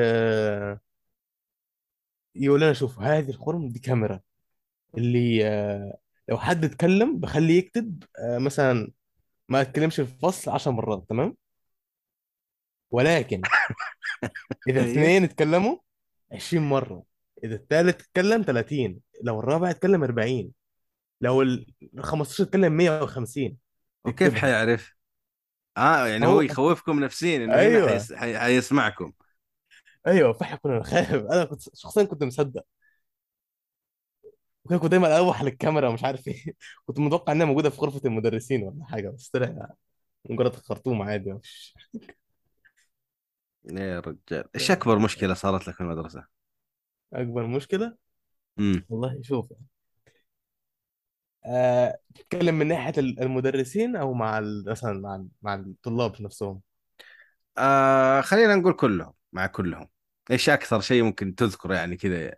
يقول 2.35 2.61
لنا 2.61 2.73
شوف 2.73 2.99
هذه 2.99 3.29
الخرم 3.29 3.69
دي 3.69 3.79
كاميرا. 3.79 4.19
اللي 4.97 5.47
آه، 5.47 5.97
لو 6.29 6.37
حد 6.37 6.65
اتكلم 6.65 7.19
بخليه 7.19 7.57
يكتب 7.57 8.03
آه، 8.19 8.37
مثلا 8.37 8.91
ما 9.49 9.61
اتكلمش 9.61 9.95
في 9.95 10.01
الفصل 10.01 10.51
10 10.51 10.71
مرات 10.71 11.05
تمام؟ 11.09 11.35
ولكن 12.91 13.41
إذا 14.69 14.81
أيوه. 14.81 14.91
اثنين 14.91 15.23
اتكلموا 15.23 15.77
20 16.31 16.63
مرة 16.69 17.03
إذا 17.43 17.55
الثالث 17.55 18.01
اتكلم 18.01 18.41
30 18.41 18.99
لو 19.23 19.39
الرابع 19.39 19.69
اتكلم 19.69 20.03
40 20.03 20.51
لو 21.21 21.41
ال 21.41 21.65
15 21.99 22.43
اتكلم 22.43 22.73
150 22.73 23.57
وكيف 24.05 24.35
حيعرف؟ 24.35 24.95
آه 25.77 26.07
يعني 26.07 26.25
هو 26.25 26.31
هو 26.31 26.41
يخوفكم 26.41 26.99
نفسيا 26.99 27.37
إنه 27.37 27.53
هنا 27.53 27.61
أيوه. 27.61 27.89
حيس... 27.89 28.13
حي... 28.13 28.39
حيسمعكم. 28.39 29.13
أيوه 30.07 30.33
فاحنا 30.33 30.57
كنا 30.57 30.83
خايف 30.83 31.13
أنا 31.13 31.45
كنت 31.45 31.61
شخصيا 31.75 32.03
كنت 32.03 32.23
مصدق. 32.23 32.65
وكان 34.65 34.79
كنت 34.79 34.91
دايما 34.91 35.17
أروح 35.17 35.41
للكاميرا 35.43 35.89
ومش 35.89 36.03
عارف 36.03 36.27
إيه. 36.27 36.43
كنت 36.85 36.99
متوقع 36.99 37.33
إنها 37.33 37.45
موجودة 37.45 37.69
في 37.69 37.81
غرفة 37.81 38.01
المدرسين 38.05 38.63
ولا 38.63 38.85
حاجة 38.85 39.09
بس 39.09 39.29
طلع 39.29 39.69
مجرد 40.29 40.55
خرطوم 40.55 41.01
عادي 41.01 41.33
مش 41.33 41.75
يا 43.71 43.99
رجال. 43.99 44.49
إيش 44.55 44.71
أكبر 44.71 44.99
مشكلة 44.99 45.33
صارت 45.33 45.67
لك 45.67 45.75
في 45.75 45.81
المدرسة؟ 45.81 46.25
أكبر 47.13 47.47
مشكلة؟ 47.47 47.97
امم 48.59 48.85
والله 48.89 49.19
شوف. 49.23 49.53
آه، 51.45 51.99
تتكلم 52.15 52.55
من 52.55 52.67
ناحية 52.67 52.93
المدرسين 52.99 53.95
أو 53.95 54.13
مع 54.13 54.37
ال- 54.39 54.65
مثلا 54.69 54.93
مع 54.99 55.15
ال- 55.15 55.27
مع 55.41 55.53
الطلاب 55.55 56.21
نفسهم؟ 56.21 56.61
آه 57.57 58.21
خلينا 58.21 58.55
نقول 58.55 58.73
كلهم 58.73 59.13
مع 59.33 59.47
كلهم. 59.47 59.87
إيش 60.31 60.49
أكثر 60.49 60.81
شيء 60.81 61.03
ممكن 61.03 61.35
تذكره 61.35 61.75
يعني 61.75 61.97
كذا؟ 61.97 62.19
يا 62.25 62.35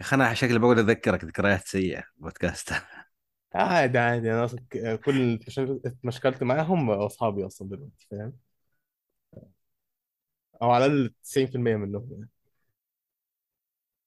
أخي 0.00 0.16
أنا 0.16 0.34
شكلي 0.34 0.58
بقعد 0.58 0.78
أذكرك 0.78 1.24
ذكريات 1.24 1.66
سيئة 1.68 2.00
في 2.00 2.08
البودكاست. 2.18 2.72
عادي 3.54 3.98
عادي. 3.98 4.32
أنا 4.32 4.46
كل 4.96 5.38
اتمشكلت 5.86 6.42
معاهم 6.42 6.90
أصحابي 6.90 7.46
أصلا 7.46 7.68
دلوقتي 7.68 8.06
فاهم؟ 8.10 8.32
أو 10.62 10.70
على 10.70 10.86
الأقل 10.86 11.14
90% 11.24 11.76
منهم 11.76 12.08
يعني. 12.12 12.28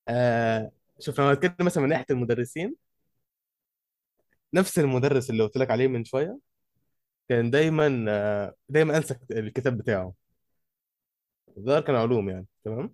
آه 0.08 0.72
شوف 1.00 1.20
لما 1.22 1.32
اتكلم 1.32 1.56
مثلا 1.68 1.84
من 1.84 1.90
ناحية 1.90 2.06
المدرسين 2.12 2.76
نفس 4.54 4.80
المدرس 4.80 5.30
اللي 5.30 5.44
قلت 5.44 5.58
لك 5.58 5.72
عليه 5.72 5.88
من 5.88 6.06
شوية 6.06 6.40
كان 7.30 7.52
دايما 7.52 8.06
آه 8.10 8.56
دايما 8.70 8.98
أنسى 8.98 9.16
الكتاب 9.32 9.78
بتاعه. 9.78 10.14
الظاهر 11.58 11.82
كان 11.82 11.96
علوم 11.96 12.30
يعني 12.30 12.46
تمام؟ 12.64 12.94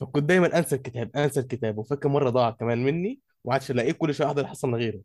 فكنت 0.00 0.24
دايما 0.24 0.58
أنسى 0.58 0.76
الكتاب 0.76 1.16
أنسى 1.16 1.40
الكتاب. 1.40 1.78
وفاكر 1.78 2.08
مرة 2.08 2.30
ضاع 2.30 2.50
كمان 2.50 2.84
مني 2.84 3.20
وما 3.44 3.54
عادش 3.54 3.70
الاقيه 3.70 3.92
كل 3.92 4.14
شوية 4.14 4.26
أحضر 4.26 4.48
من 4.64 4.74
غيره. 4.74 5.00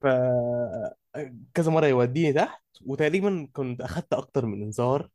ف 0.00 0.06
كذا 1.54 1.70
مرة 1.70 1.86
يوديني 1.86 2.32
تحت 2.32 2.62
وتقريبا 2.86 3.48
كنت 3.52 3.80
أخدت 3.80 4.12
أكتر 4.12 4.46
من 4.46 4.62
إنذار. 4.62 5.08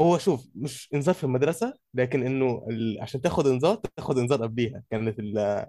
هو 0.00 0.18
شوف 0.18 0.48
مش 0.54 0.88
إنذار 0.94 1.14
في 1.14 1.24
المدرسة 1.24 1.74
لكن 1.94 2.22
إنه 2.22 2.66
ال... 2.70 2.98
عشان 3.02 3.20
تاخد 3.20 3.46
إنذار 3.46 3.76
تاخد 3.96 4.18
إنذار 4.18 4.42
قبليها. 4.42 4.82
كانت 4.90 5.18
ال... 5.18 5.66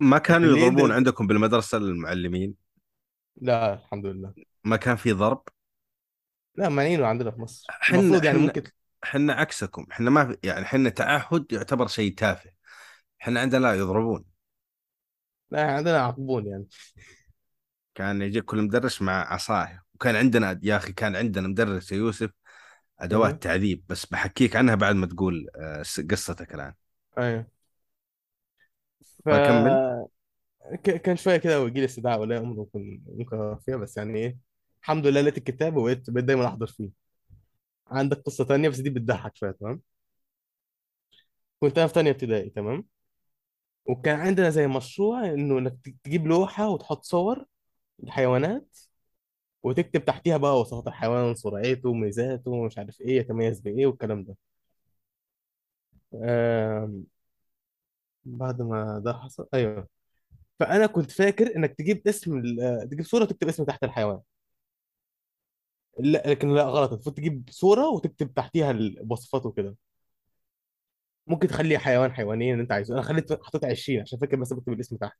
ما 0.00 0.18
كانوا 0.18 0.48
اللي 0.48 0.60
يضربون 0.60 0.80
ينزل 0.80 0.92
عندكم 0.92 1.26
بالمدرسة 1.26 1.78
المعلمين؟ 1.78 2.54
لا 3.36 3.74
الحمد 3.74 4.06
لله. 4.06 4.34
ما 4.64 4.76
كان 4.76 4.96
في 4.96 5.12
ضرب؟ 5.12 5.42
لا 6.54 6.68
مانعينه 6.68 7.06
عندنا 7.06 7.30
في 7.30 7.40
مصر. 7.40 7.66
حنا 7.68 8.00
المفروض 8.00 8.24
يعني 8.24 8.38
ممكن 8.38 8.62
حنا 9.04 9.32
عكسكم 9.32 9.86
حنا 9.90 10.10
ما 10.10 10.26
في 10.26 10.36
يعني 10.42 10.64
حنا 10.64 10.88
تعهد 10.90 11.52
يعتبر 11.52 11.86
شيء 11.86 12.14
تافه. 12.14 12.50
حنا 13.18 13.40
عندنا 13.40 13.60
لا 13.60 13.74
يضربون. 13.74 14.24
لا 15.50 15.72
عندنا 15.76 15.96
يعاقبون 15.96 16.46
يعني. 16.46 16.66
كان 17.94 18.22
يجي 18.22 18.40
كل 18.40 18.62
مدرس 18.62 19.02
مع 19.02 19.32
عصايه 19.32 19.82
وكان 19.94 20.16
عندنا 20.16 20.60
يا 20.62 20.76
أخي 20.76 20.92
كان 20.92 21.16
عندنا 21.16 21.48
مدرس 21.48 21.92
يا 21.92 21.96
يوسف 21.96 22.30
أدوات 23.00 23.42
تعذيب 23.42 23.84
بس 23.88 24.06
بحكيك 24.06 24.56
عنها 24.56 24.74
بعد 24.74 24.94
ما 24.94 25.06
تقول 25.06 25.46
آه، 25.56 25.82
قصتك 26.10 26.54
الآن. 26.54 26.74
أيوه. 27.18 27.46
ف 29.24 29.28
ك- 30.84 31.02
كان 31.02 31.16
شوية 31.16 31.36
كده 31.36 31.62
ويجي 31.62 31.80
لي 31.80 31.84
استدعاء 31.86 32.20
ولا 32.20 32.38
أمر 32.38 32.54
ممكن 32.56 33.02
ممكن 33.06 33.56
فيها 33.66 33.76
بس 33.76 33.96
يعني 33.96 34.18
إيه 34.18 34.38
الحمد 34.82 35.06
لله 35.06 35.20
لقيت 35.20 35.38
الكتاب 35.38 35.76
وبقيت 35.76 36.10
بقيت 36.10 36.24
دايما 36.24 36.46
أحضر 36.46 36.66
فيه. 36.66 37.07
عندك 37.90 38.16
قصة 38.22 38.44
تانية 38.44 38.68
بس 38.68 38.78
دي 38.80 38.90
بتضحك 38.90 39.36
شوية 39.36 39.50
تمام؟ 39.50 39.82
كنت 41.60 41.78
أنا 41.78 41.86
في 41.86 41.94
تانية 41.94 42.10
ابتدائي 42.10 42.50
تمام؟ 42.50 42.84
وكان 43.86 44.20
عندنا 44.20 44.50
زي 44.50 44.66
مشروع 44.66 45.24
إنه 45.26 45.58
إنك 45.58 45.78
تجيب 46.04 46.26
لوحة 46.26 46.68
وتحط 46.68 47.04
صور 47.04 47.44
الحيوانات 48.04 48.78
وتكتب 49.62 50.04
تحتيها 50.04 50.36
بقى 50.36 50.60
وصفات 50.60 50.86
الحيوان 50.88 51.34
سرعته 51.34 51.94
ميزاته 51.94 52.64
مش 52.66 52.78
عارف 52.78 53.00
إيه 53.00 53.18
يتميز 53.18 53.60
بإيه 53.60 53.86
والكلام 53.86 54.24
ده. 54.24 54.36
بعد 58.24 58.62
ما 58.62 58.98
ده 59.04 59.12
حصل 59.12 59.48
أيوه. 59.54 59.88
فأنا 60.60 60.86
كنت 60.86 61.10
فاكر 61.12 61.56
إنك 61.56 61.74
تجيب 61.78 62.08
اسم 62.08 62.42
تجيب 62.90 63.06
صورة 63.06 63.22
وتكتب 63.24 63.48
اسم 63.48 63.64
تحت 63.64 63.84
الحيوان. 63.84 64.20
لا 65.98 66.22
لكن 66.26 66.54
لا 66.54 66.62
غلط. 66.64 66.92
المفروض 66.92 67.14
تجيب 67.16 67.44
صورة 67.50 67.88
وتكتب 67.88 68.34
تحتيها 68.34 68.70
الوصفات 68.70 69.46
وكده. 69.46 69.76
ممكن 71.26 71.48
تخلي 71.48 71.78
حيوان 71.78 72.12
حيوانين 72.12 72.52
اللي 72.52 72.62
انت 72.62 72.72
عايزه. 72.72 72.94
أنا 72.94 73.02
خليت 73.02 73.32
حطيت 73.42 73.64
20 73.64 74.00
عشان 74.00 74.18
فاكر 74.18 74.36
بس 74.36 74.52
بكتب 74.52 74.72
الاسم 74.72 74.96
تحت. 74.96 75.18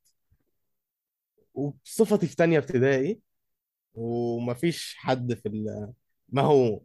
وبصفتي 1.54 2.26
في 2.26 2.36
تانية 2.36 2.58
ابتدائي 2.58 3.20
ومفيش 3.94 4.96
حد 4.98 5.34
في 5.34 5.48
ال... 5.48 5.92
ما 6.28 6.42
هو 6.42 6.80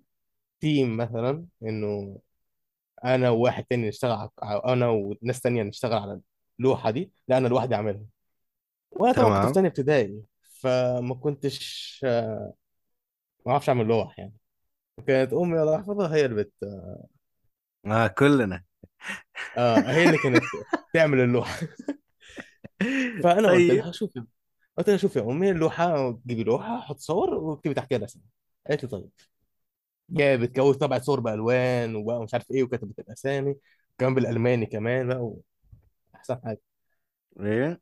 تيم 0.59 0.97
مثلا 0.97 1.45
إنه 1.63 2.19
أنا 3.05 3.29
وواحد 3.29 3.63
تاني 3.65 3.89
نشتغل 3.89 4.29
على 4.41 4.61
أنا 4.65 4.89
وناس 4.89 5.41
تانية 5.41 5.63
نشتغل 5.63 5.93
على 5.93 6.21
اللوحة 6.59 6.91
دي. 6.91 7.11
لا 7.27 7.37
أنا 7.37 7.47
لوحدي 7.47 7.75
أعملها. 7.75 8.03
وأنا 8.91 9.13
طبعا 9.13 9.29
كنت 9.29 9.45
في 9.45 9.51
تمام. 9.51 9.53
تانية 9.53 9.67
ابتدائي 9.69 10.23
فما 10.41 11.15
كنتش 11.15 12.05
ما 13.45 13.51
أعرفش 13.51 13.69
اعمل 13.69 13.85
لوح 13.85 14.19
يعني. 14.19 14.33
كانت 15.07 15.33
امي 15.33 15.61
الله 15.61 15.75
يحفظها 15.75 16.15
هي 16.15 16.25
اللي 16.25 16.35
بت 16.43 16.53
آه 17.85 18.07
كلنا. 18.07 18.63
آه 19.57 19.79
هي 19.79 20.03
اللي 20.05 20.17
كانت 20.17 20.43
تعمل 20.93 21.19
اللوحة. 21.19 21.59
فأنا 23.23 23.51
قلت 23.51 23.69
طيب. 23.69 23.71
لها 23.71 23.91
شوفي 23.91 24.25
قلت 24.77 24.89
لها 24.89 24.97
شوفي 24.97 25.19
يا 25.19 25.23
أمي 25.23 25.51
اللوحة 25.51 26.11
تجيبي 26.11 26.43
لوحة 26.43 26.81
حط 26.81 26.99
صور 26.99 27.33
واكتبي 27.33 27.73
تحتها 27.73 27.95
الاسم 27.97 28.21
قالت 28.69 28.83
لي 28.83 28.89
طيب. 28.89 29.09
جابت 30.09 30.55
كوت 30.55 30.81
طبعت 30.81 31.03
صور 31.03 31.19
بألوان 31.19 31.95
وبقى 31.95 32.23
مش 32.23 32.33
عارف 32.33 32.51
إيه 32.51 32.63
وكتبت 32.63 32.99
الأسامي. 32.99 33.55
كمان 33.97 34.15
بالألماني 34.15 34.65
كمان 34.65 35.07
بقى 35.07 35.33
احسن 36.15 36.39
حاجة. 36.45 36.61
إيه؟ 37.39 37.81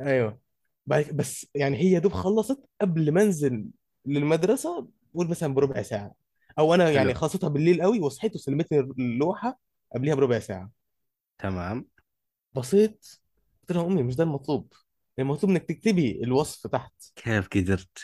أيوه. 0.00 0.40
بعد 0.86 1.04
بس 1.16 1.46
يعني 1.54 1.76
هي 1.78 1.90
يا 1.92 1.98
دوب 1.98 2.12
خلصت 2.12 2.64
قبل 2.80 3.12
ما 3.12 3.22
أنزل 3.22 3.66
للمدرسة 4.06 4.88
قول 5.14 5.28
مثلا 5.28 5.54
بربع 5.54 5.82
ساعة. 5.82 6.14
أو 6.58 6.74
أنا 6.74 6.84
حلو. 6.84 6.94
يعني 6.94 7.14
خلصتها 7.14 7.48
بالليل 7.48 7.82
قوي 7.82 8.00
وصحيت 8.00 8.34
وسلمتني 8.34 8.80
اللوحة 8.80 9.60
قبلها 9.94 10.14
بربع 10.14 10.38
ساعة. 10.38 10.70
تمام. 11.38 11.86
بصيت 12.54 13.06
قلت 13.60 13.72
لها 13.72 13.86
أمي 13.86 14.02
مش 14.02 14.16
ده 14.16 14.24
المطلوب؟ 14.24 14.72
المطلوب 15.18 15.50
إنك 15.50 15.62
تكتبي 15.62 16.24
الوصف 16.24 16.66
تحت. 16.66 16.92
كيف 17.16 17.48
قدرت؟ 17.48 17.98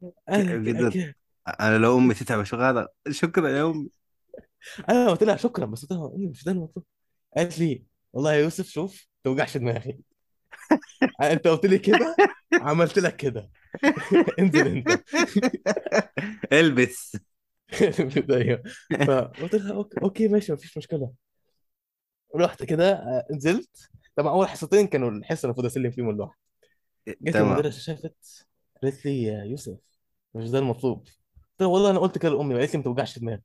كيف 0.00 0.12
أنا. 0.28 0.52
قدرت؟ 0.52 0.96
ك... 0.96 1.16
أنا 1.60 1.78
لو 1.78 1.98
أمي 1.98 2.14
تتعب 2.14 2.40
الشغل 2.40 2.62
هذا؟ 2.62 2.88
شكرا 3.10 3.48
يا 3.48 3.70
أمي. 3.70 3.88
أنا 4.88 5.10
قلت 5.10 5.22
لها 5.22 5.36
شكرا. 5.36 5.66
بس 5.66 5.82
قلت 5.82 5.92
لها 5.92 6.12
أمي 6.14 6.26
مش 6.26 6.44
ده 6.44 6.52
المطلوب؟ 6.52 6.86
قالت 7.36 7.58
لي 7.58 7.84
والله 8.12 8.32
يا 8.32 8.38
يوسف 8.38 8.66
شوف 8.66 9.06
توجعش 9.24 9.56
دماغي. 9.56 10.00
انت 11.22 11.46
قلت 11.48 11.66
لي 11.66 11.78
كده 11.78 12.16
عملت 12.52 12.98
لك 12.98 13.16
كده. 13.16 13.50
انزل 14.40 14.66
انت. 14.66 15.02
البس. 16.52 17.16
أيوه. 18.30 18.62
فقلت 19.06 19.54
لها 19.54 19.72
okay 19.74 20.00
okay 20.02 20.28
ماشي 20.28 20.52
مفيش 20.52 20.78
مشكلة. 20.78 21.12
رحت 22.36 22.64
كده 22.64 22.92
آه، 22.92 23.26
نزلت. 23.30 23.90
طبعا 24.16 24.32
أول 24.32 24.48
حصتين 24.48 24.86
كانوا 24.86 25.10
الحصة 25.10 25.36
اللي 25.36 25.44
المفروض 25.50 25.66
أسلم 25.66 25.90
فيهم 25.90 26.10
اللوحه 26.10 26.38
جت 27.08 27.34
تمام. 27.34 27.52
المدرسة 27.52 27.78
شافت 27.80 28.46
قالت 28.82 29.04
لي 29.06 29.22
يا 29.22 29.44
يوسف 29.44 29.78
مش 30.34 30.50
ده 30.50 30.58
المطلوب. 30.58 30.98
قلت 30.98 31.60
لها 31.60 31.68
والله 31.68 31.90
أنا 31.90 31.98
قلت 31.98 32.18
كده 32.18 32.32
لأمي 32.32 32.54
قالت 32.54 32.72
لي 32.74 32.78
ما 32.78 32.84
توجعش 32.84 33.18
دماغي 33.18 33.42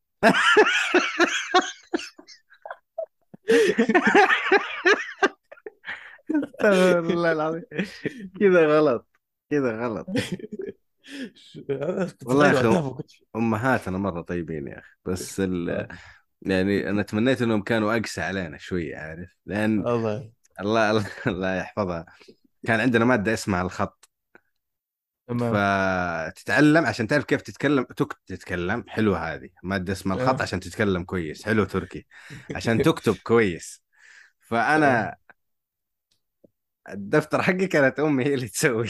استغفر 6.61 6.99
الله 6.99 7.31
العظيم. 7.31 7.63
كذا 8.39 8.79
غلط 8.79 9.07
كذا 9.49 9.85
غلط. 9.85 10.07
والله 12.25 12.47
يا 12.47 12.53
أخي 12.53 12.93
امهاتنا 13.35 13.97
مرة 13.97 14.21
طيبين 14.21 14.67
يا 14.67 14.79
أخي 14.79 14.89
بس 15.05 15.39
ال... 15.39 15.69
آه. 15.69 15.87
يعني 16.41 16.89
أنا 16.89 17.01
تمنيت 17.01 17.41
إنهم 17.41 17.61
كانوا 17.61 17.97
أقسى 17.97 18.21
علينا 18.21 18.57
شوية 18.57 18.97
عارف؟ 18.97 19.29
لأن 19.45 19.87
الله 19.87 20.31
الله 20.59 20.89
الله 20.91 21.05
الله 21.27 21.55
يحفظها. 21.55 22.05
كان 22.65 22.79
عندنا 22.79 23.05
مادة 23.05 23.33
اسمها 23.33 23.61
الخط. 23.61 24.09
تمام. 25.27 25.53
فتتعلم 25.53 26.85
عشان 26.85 27.07
تعرف 27.07 27.23
كيف 27.23 27.41
تتكلم 27.41 27.83
تك... 27.83 28.13
تتكلم. 28.27 28.83
حلو 28.87 29.15
هذه. 29.15 29.49
مادة 29.63 29.93
اسمها 29.93 30.17
الخط 30.17 30.39
آه. 30.39 30.43
عشان 30.43 30.59
تتكلم 30.59 31.03
كويس. 31.03 31.45
حلو 31.45 31.63
تركي. 31.63 32.05
عشان 32.55 32.81
تكتب 32.81 33.15
كويس. 33.23 33.83
فأنا 34.39 35.15
الدفتر 36.89 37.41
حقي 37.41 37.67
كانت 37.67 37.99
امي 37.99 38.25
هي 38.25 38.33
اللي 38.33 38.47
تسوي. 38.47 38.87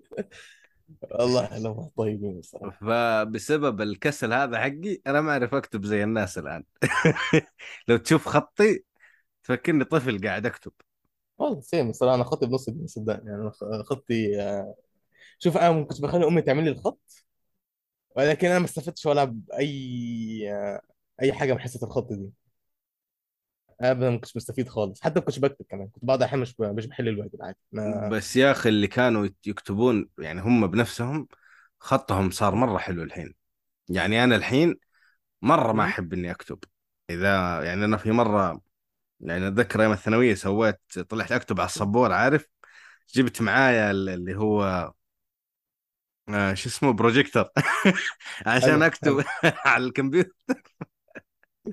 الله 1.20 1.44
يعلمها 1.44 1.90
طيبين 1.96 2.38
الصراحة. 2.38 2.78
فبسبب 2.80 3.80
الكسل 3.80 4.32
هذا 4.32 4.58
حقي 4.58 5.00
أنا 5.06 5.20
ما 5.20 5.32
أعرف 5.32 5.54
أكتب 5.54 5.84
زي 5.84 6.04
الناس 6.04 6.38
الآن. 6.38 6.64
لو 7.88 7.96
تشوف 7.96 8.28
خطي 8.28 8.82
تفكرني 9.44 9.84
طفل 9.84 10.26
قاعد 10.28 10.46
أكتب. 10.46 10.72
والله 11.38 11.60
سيم 11.60 11.90
الصراحة 11.90 12.14
أنا 12.14 12.24
خطي 12.24 12.46
بنص 12.46 12.70
جنيه 12.70 12.86
صدقني. 12.86 13.30
يعني 13.30 13.50
أنا 13.62 13.82
خطي 13.82 14.42
آه، 14.42 14.74
شوف 15.38 15.56
أنا 15.56 15.70
ما 15.70 15.84
كنتش 15.84 16.00
بخلي 16.00 16.26
أمي 16.26 16.42
تعمل 16.42 16.64
لي 16.64 16.70
الخط 16.70 17.24
ولكن 18.16 18.48
أنا 18.48 18.58
ما 18.58 18.64
استفدتش 18.64 19.06
ولا 19.06 19.24
بأي 19.24 20.52
آه، 20.52 20.80
أي 21.22 21.32
حاجة 21.32 21.52
من 21.52 21.60
حصة 21.60 21.86
الخط 21.86 22.12
دي. 22.12 22.30
ابدا 23.80 24.10
ما 24.10 24.16
كنتش 24.16 24.36
مستفيد 24.36 24.68
خالص. 24.68 25.00
حتى 25.00 25.14
ما 25.20 25.24
كنتش 25.26 25.38
بكتب 25.38 25.66
كمان. 25.70 25.88
كنت 25.88 26.04
بعض 26.04 26.18
الاحيان 26.18 26.40
مش 26.40 26.54
مش 26.60 26.86
بحل 26.86 27.08
الواجب 27.08 27.42
عادي. 27.42 27.58
ما 27.72 28.10
بس 28.10 28.36
يا 28.36 28.50
أخي 28.52 28.68
اللي 28.68 28.86
كانوا 28.86 29.28
يكتبون 29.46 30.08
يعني 30.18 30.40
هم 30.40 30.66
بنفسهم 30.66 31.28
خطهم 31.80 32.30
صار 32.30 32.54
مرة 32.54 32.78
حلو 32.78 33.02
الحين. 33.02 33.34
يعني 33.88 34.24
أنا 34.24 34.36
الحين 34.36 34.76
مرة 35.42 35.72
ما? 35.72 35.84
أحب 35.84 36.12
إني 36.14 36.30
أكتب. 36.30 36.60
إذا 37.10 37.62
يعني 37.64 37.86
أنا 37.86 37.96
في 37.96 38.12
مرة 38.12 38.62
يعني 39.20 39.48
أتذكر 39.48 39.80
أيام 39.82 39.92
الثانوية 39.92 40.34
سويت 40.34 40.80
طلعت 41.10 41.32
أكتب 41.32 41.60
على 41.60 41.66
السبوره 41.68 42.14
عارف؟ 42.14 42.46
جبت 43.14 43.42
معايا 43.42 43.90
ال- 43.90 44.08
اللي 44.08 44.36
هو 44.36 44.92
آه 46.28 46.54
شو 46.54 46.68
اسمه 46.68 46.92
بروجيكتور 46.92 47.44
عشان 48.46 48.82
حلو 48.82 48.82
أكتب 48.82 49.24
على 49.66 49.84
الكمبيوتر. 49.84 50.32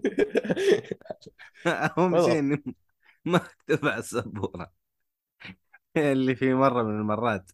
اهم 1.68 2.18
شيء 2.18 2.40
اني 2.40 2.64
ما 3.26 3.38
اكتب 3.38 3.88
على 3.88 4.00
السبورة. 4.00 4.72
اللي 5.98 6.36
في 6.36 6.54
مرة 6.54 6.84
من 6.84 7.00
المرات 7.00 7.52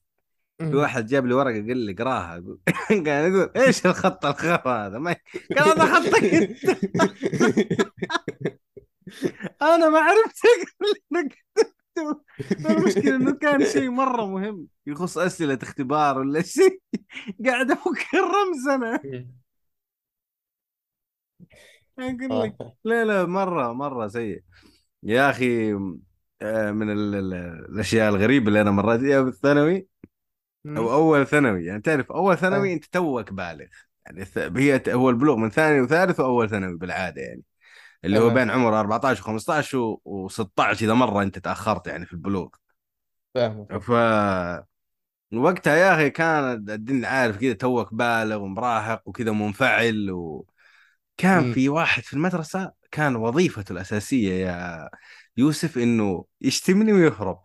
في. 0.62 0.76
واحد 0.76 1.06
جاب 1.06 1.26
لي 1.26 1.34
ورقة 1.34 1.54
قال 1.54 1.78
لي 1.78 1.92
اقراها. 1.94 2.44
قال 2.90 3.08
يقول 3.08 3.52
إيش 3.68 3.86
الخط 3.86 4.26
الخرا 4.26 4.88
هذا؟ 4.88 5.00
ما 5.00 5.16
قال 5.58 5.70
هذا 5.70 5.86
خطك 5.96 6.34
انت 6.34 6.50
أنا 9.62 9.90
ما 9.90 10.00
عرفت. 10.00 10.36
المشكلة 12.70 13.16
إنه 13.16 13.32
كان 13.32 13.66
شيء 13.66 13.90
مرة 13.90 14.26
مهم. 14.26 14.68
يخص 14.88 15.18
أسئلة 15.18 15.60
اختبار 15.64 16.20
ولا 16.20 16.42
شيء. 16.42 16.82
قاعد 17.46 17.72
أفك 17.72 18.08
الرمز 18.14 18.68
أنا. 18.70 19.06
أقول 22.00 22.44
لك 22.44 22.56
آه 22.62 22.76
لا 22.84 23.06
لا 23.06 23.26
مرة 23.26 23.74
مرة 23.74 24.08
سيء. 24.08 24.44
يا 25.04 25.30
أخي 25.30 25.72
آه، 26.42 26.72
من 26.72 26.92
ال- 26.92 27.16
ال- 27.16 27.34
الأشياء 27.70 28.10
الغريبة 28.10 28.48
اللي 28.48 28.62
أنا 28.62 28.72
مريت 28.72 29.00
فيها 29.02 29.22
بالثانوي. 29.22 29.88
أو 30.68 30.94
أول 30.94 31.28
ثانوي. 31.28 31.66
يعني 31.66 31.82
تعرف 31.82 32.12
أول 32.12 32.38
ثانوي 32.38 32.72
آه. 32.72 32.74
أنت 32.76 32.86
توك 32.86 33.34
بالغ. 33.34 33.66
يعني 34.06 34.26
هي 34.58 34.82
هو 34.88 35.10
البلوغ 35.10 35.36
من 35.36 35.50
ثاني 35.50 35.82
وثالث 35.82 36.20
وأول 36.20 36.50
ثانوي 36.50 36.78
بالعادة 36.78 37.22
يعني. 37.22 37.44
اللي 38.06 38.20
هو 38.20 38.30
بين 38.30 38.50
عمر 38.50 38.80
14 38.80 39.24
و15 39.24 40.00
و16 40.30 40.84
إذا 40.84 40.94
مرة 40.94 41.24
أنت 41.24 41.40
تأخرت 41.40 41.88
يعني 41.88 42.06
في 42.06 42.14
البلوغ. 42.14 42.50
فاهم 43.36 43.66
ف 43.80 43.92
وقتها 45.34 45.76
يا 45.76 45.94
أخي 45.96 46.10
كان 46.10 46.54
الدنيا 46.70 47.08
عارف 47.08 47.38
كذا 47.38 47.54
توك 47.54 47.94
بالغ 47.94 48.36
ومراهق 48.42 49.02
وكذا 49.08 49.32
منفعل 49.32 50.12
وكان 51.22 51.50
م. 51.50 51.54
في 51.54 51.70
واحد 51.70 52.04
في 52.04 52.14
المدرسة 52.14 52.72
كان 52.92 53.16
وظيفته 53.16 53.74
الأساسية 53.74 54.34
يا 54.34 54.90
يوسف 55.38 55.78
إنه 55.78 56.26
يشتمني 56.42 56.94
ويهرب. 56.94 57.42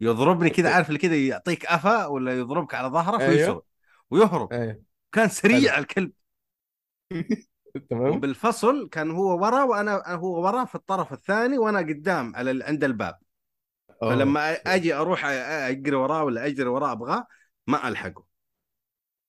يضربني 0.00 0.50
كذا 0.50 0.74
عارف 0.74 0.88
اللي 0.88 0.98
كذا 0.98 1.16
يعطيك 1.16 1.66
قفا 1.66 2.06
ولا 2.06 2.38
يضربك 2.38 2.74
على 2.74 2.88
ظهرك 2.88 3.20
ويسرق 3.20 3.64
ويهرب. 4.10 4.52
أيوه. 4.52 4.82
كان 5.12 5.28
سريع 5.28 5.78
الكلب. 5.78 6.12
تمام. 7.90 8.16
وبالفصل 8.16 8.88
كان 8.88 9.10
هو 9.10 9.42
ورا 9.42 9.62
وأنا 9.64 10.02
هو 10.14 10.44
ورا 10.44 10.64
في 10.64 10.74
الطرف 10.74 11.12
الثاني 11.12 11.58
وأنا 11.58 11.78
قدام 11.78 12.36
على 12.36 12.64
عند 12.64 12.84
الباب. 12.84 13.18
آه 14.02 14.10
فلما 14.10 14.52
أجي 14.52 14.94
أروح 14.94 15.24
أجري 15.24 15.96
وراه 15.96 16.24
ولا 16.24 16.46
أجري 16.46 16.68
وراه 16.68 16.92
أبغاه 16.92 17.26
ما 17.66 17.88
ألحقه. 17.88 18.24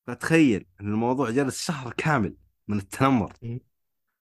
فتخيل 0.07 0.65
إن 0.81 0.87
الموضوع 0.87 1.29
جلس 1.29 1.65
شهر 1.65 1.93
كامل 1.97 2.35
من 2.67 2.77
التنمر. 2.77 3.33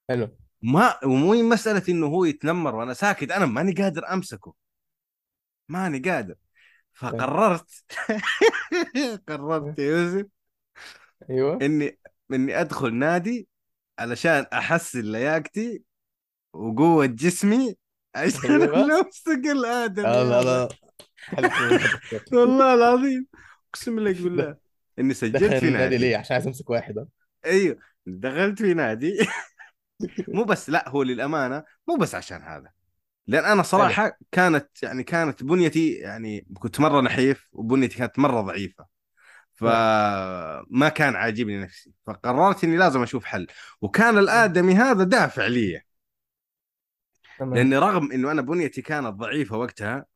حلو. 0.09 0.29
ما 0.63 1.05
ومو 1.05 1.35
مسألة 1.35 1.83
إنه 1.89 2.07
هو 2.07 2.25
يتنمر 2.25 2.75
وأنا 2.75 2.95
ساكت 2.95 3.31
أنا 3.31 3.47
ماني 3.47 3.73
قادر 3.73 4.13
أمسكه. 4.13 4.55
ماني 5.69 5.99
قادر. 5.99 6.35
فقررت 6.93 7.71
قررت 9.29 9.79
يا 9.79 9.85
يوسف 9.85 10.27
أيوه. 11.31 11.59
إني 11.63 11.99
إني 12.33 12.61
أدخل 12.61 12.95
نادي 12.95 13.49
علشان 13.99 14.47
أحسن 14.53 15.01
لياقتي 15.01 15.83
وقوة 16.53 17.07
جسمي 17.07 17.77
عشان 18.15 18.63
أيوه. 18.63 18.85
أمسك 19.01 19.43
لا 19.45 19.87
لا 19.87 20.69
من 21.39 21.79
حدك. 21.79 22.33
والله 22.33 22.75
العظيم. 22.75 23.27
أقسم 23.71 24.01
لك 24.01 24.23
بالله 24.23 24.57
إني 24.99 25.15
سجلت 25.15 25.55
في 25.55 25.71
نادي. 25.71 25.99
ليه؟ 25.99 26.17
عشان 26.17 26.35
عايز 26.35 26.47
أمسك 26.47 26.71
واحد 26.71 26.99
ها؟ 26.99 27.07
أيوه. 27.45 27.79
دخلت 28.07 28.63
في 28.63 28.75
نادي. 28.75 29.19
مو 30.29 30.45
بس 30.45 30.71
لا 30.71 30.89
هو 30.89 31.03
للأمانة 31.03 31.65
مو 31.89 31.97
بس 31.97 32.15
عشان 32.15 32.43
هذا. 32.43 32.71
لأن 33.27 33.45
أنا 33.45 33.63
صراحة 33.63 34.19
كانت 34.33 34.83
يعني 34.83 35.03
كانت 35.03 35.45
بنيتي 35.45 35.93
يعني 35.93 36.47
كنت 36.59 36.81
مرة 36.81 37.01
نحيف 37.01 37.49
وبنيتي 37.53 37.99
كانت 37.99 38.19
مرة 38.19 38.41
ضعيفة. 38.41 38.87
فما 39.55 40.89
كان 40.89 41.17
عاجبني 41.17 41.61
نفسي. 41.61 41.93
فقررت 42.07 42.65
إني 42.65 42.77
لازم 42.77 43.03
أشوف 43.03 43.25
حل. 43.25 43.47
وكان 43.81 44.19
الآدمي 44.19 44.75
هذا 44.75 45.05
دافع 45.05 45.47
لي. 45.47 45.83
لأني 47.41 47.79
رغم 47.79 48.13
إنه 48.13 48.31
أنا 48.31 48.43
بنيتي 48.43 48.83
كانت 48.83 49.07
ضعيفة 49.09 49.57
وقتها 49.57 50.07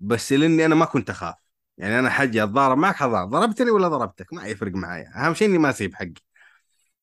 بس 0.00 0.32
لأني 0.32 0.66
أنا 0.66 0.74
ما 0.74 0.84
كنت 0.84 1.10
أخاف. 1.10 1.34
يعني 1.78 1.98
أنا 1.98 2.10
حجي 2.10 2.42
اتضارب 2.42 2.78
معك 2.78 2.94
حضارب 2.96 3.30
ضربتني 3.30 3.70
ولا 3.70 3.88
ضربتك؟ 3.88 4.32
ما 4.32 4.46
يفرق 4.46 4.72
معايا. 4.72 5.12
أهم 5.16 5.34
شيء 5.34 5.48
إني 5.48 5.58
ما 5.58 5.70
أسيب 5.70 5.94
حقي. 5.94 6.14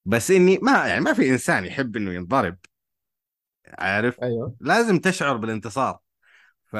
بس 0.05 0.31
إني 0.31 0.57
ما 0.57 0.87
يعني 0.87 1.01
ما 1.01 1.13
في 1.13 1.29
إنسان 1.29 1.65
يحب 1.65 1.95
إنه 1.95 2.13
ينضرب 2.13 2.57
عارف؟ 3.67 4.19
أيوه. 4.23 4.55
لازم 4.59 4.99
تشعر 4.99 5.37
بالانتصار. 5.37 5.99
ف 6.65 6.75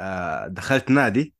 آه، 0.00 0.46
دخلت 0.46 0.90
نادي 0.90 1.34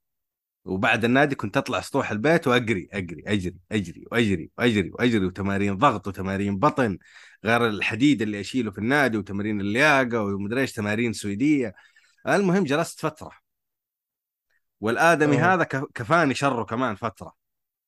وبعد 0.65 1.05
النادي 1.05 1.35
كنت 1.35 1.57
أطلع 1.57 1.81
سطوح 1.81 2.11
البيت 2.11 2.47
وأجري 2.47 2.89
أجري 2.93 3.23
أجري 3.27 3.57
أجري 3.73 4.05
وأجري 4.13 4.51
وأجري 4.59 4.91
وأجري 4.91 5.27
وتمارين 5.27 5.77
ضغط 5.79 6.09
وتمارين 6.09 6.59
بطن 6.59 6.99
غير 7.45 7.67
الحديد 7.67 8.23
اللي 8.23 8.41
أشيله 8.41 8.71
في 8.71 8.79
النادي 8.79 9.19
وتمارين 9.19 9.61
اللياقة 9.61 10.23
ومدري 10.23 10.61
إيش 10.61 10.73
تمارين 10.73 11.13
سويدية. 11.13 11.75
المهم 12.29 12.65
جلست 12.65 13.01
فترة. 13.01 13.31
والآدمي 14.81 15.37
آه 15.37 15.55
هذا 15.55 15.65
كفاني 15.65 16.35
شره 16.35 16.65
كمان 16.65 16.95
فترة. 16.97 17.46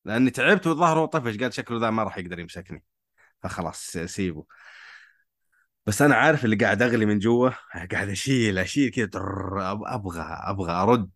لأني 0.09 0.31
تعبت 0.31 0.67
وظهره 0.67 1.07
طفش 1.07 1.39
قال؟ 1.39 1.55
شكله 1.55 1.81
ذا 1.81 1.91
ما 1.91 2.03
راح 2.03 2.19
يقدر 2.19 2.39
يمسكني. 2.39 2.85
فخلاص 3.43 3.91
سيبه. 3.91 4.47
بس 5.87 6.03
أنا 6.03 6.15
عارف 6.15 6.45
اللي 6.45 6.57
قاعد 6.57 6.83
أغلي 6.83 7.07
من 7.07 7.19
جوا 7.19 7.51
قاعد 7.93 8.09
أشيل 8.09 8.59
أشيل 8.59 8.91
كذا 8.91 9.09
أبغى 9.87 10.23
أبغى 10.23 10.73
أرد. 10.73 11.11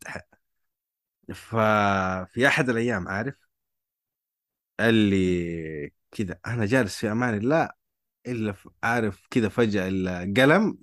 ففي 1.34 2.46
أحد 2.46 2.68
الأيام 2.70 3.08
عارف؟ 3.08 3.34
قال 4.80 4.94
لي 4.94 5.92
كذا 6.10 6.38
أنا 6.46 6.66
جالس 6.66 6.96
في 6.96 7.12
أمان 7.12 7.34
الله 7.34 7.70
إلا 8.26 8.54
عارف 8.82 9.26
كذا 9.30 9.48
فجأة 9.48 9.88
القلم 9.88 10.78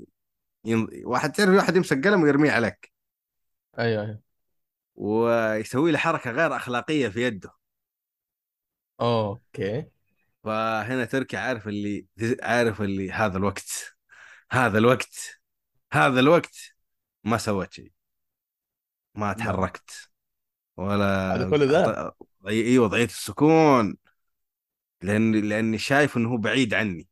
ين... 0.65 0.87
واحد 1.03 1.31
تعرف 1.31 1.49
واحد 1.49 1.75
يمسك 1.75 2.07
قلم 2.07 2.21
ويرميه 2.21 2.51
عليك. 2.51 2.91
أيوه 3.79 4.03
أيوه. 4.03 4.21
ويسوي 4.95 5.91
له 5.91 5.97
حركة 5.97 6.31
غير 6.31 6.55
أخلاقية 6.55 7.09
في 7.09 7.23
يده. 7.23 7.58
okay. 9.01 9.85
فهنا 10.43 11.05
تركي 11.05 11.37
عارف 11.37 11.67
اللي 11.67 12.07
عارف 12.43 12.81
اللي 12.81 13.11
هذا 13.11 13.37
الوقت 13.37 13.95
هذا 14.51 14.77
الوقت 14.77 15.41
هذا 15.93 16.19
الوقت 16.19 16.57
ما 17.23 17.37
سويت 17.37 17.73
شيء 17.73 17.91
ما 19.15 19.33
تحركت 19.33 20.09
ولا 20.77 21.35
هذا 21.35 21.49
كل 21.49 21.85
أعط- 21.85 22.13
أيوه 22.47 22.87
ضعيت 22.87 23.09
السكون. 23.09 23.97
لاني 25.01 25.41
لأني 25.41 25.77
شايف 25.77 26.17
إنه 26.17 26.29
هو 26.29 26.37
بعيد 26.37 26.73
عني 26.73 27.07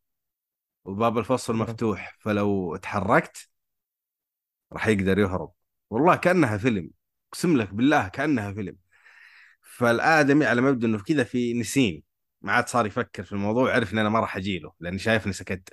وباب 0.86 1.17
الفصل. 1.17 1.56
مفتوح 1.56 2.17
فلو 2.19 2.76
تحركت 2.76 3.50
راح 4.73 4.88
يقدر 4.88 5.19
يهرب. 5.19 5.54
والله 5.89 6.15
كأنها 6.15 6.58
فيلم 6.58 6.91
أقسم 7.34 7.58
لك 7.58 7.73
بالله 7.73 8.08
كأنها 8.08 8.54
فيلم. 8.54 8.78
فالآدمي 9.78 10.46
على 10.46 10.62
مبدأ 10.62 10.88
إنه 10.88 11.00
كذا 11.00 11.24
في 11.24 11.54
نسيني 11.54 12.04
ما 12.42 12.52
عاد 12.52 12.68
صار 12.68 12.86
يفكر 12.86 13.24
في 13.24 13.32
الموضوع 13.32 13.63
وعرف 13.63 13.94
إن 13.94 13.98
أنا 13.98 14.10
ما 14.10 14.20
راح 14.20 14.38
أجيله 14.38 14.74
لأني 14.80 15.00
شايفني 15.00 15.34
سكت. 15.34 15.70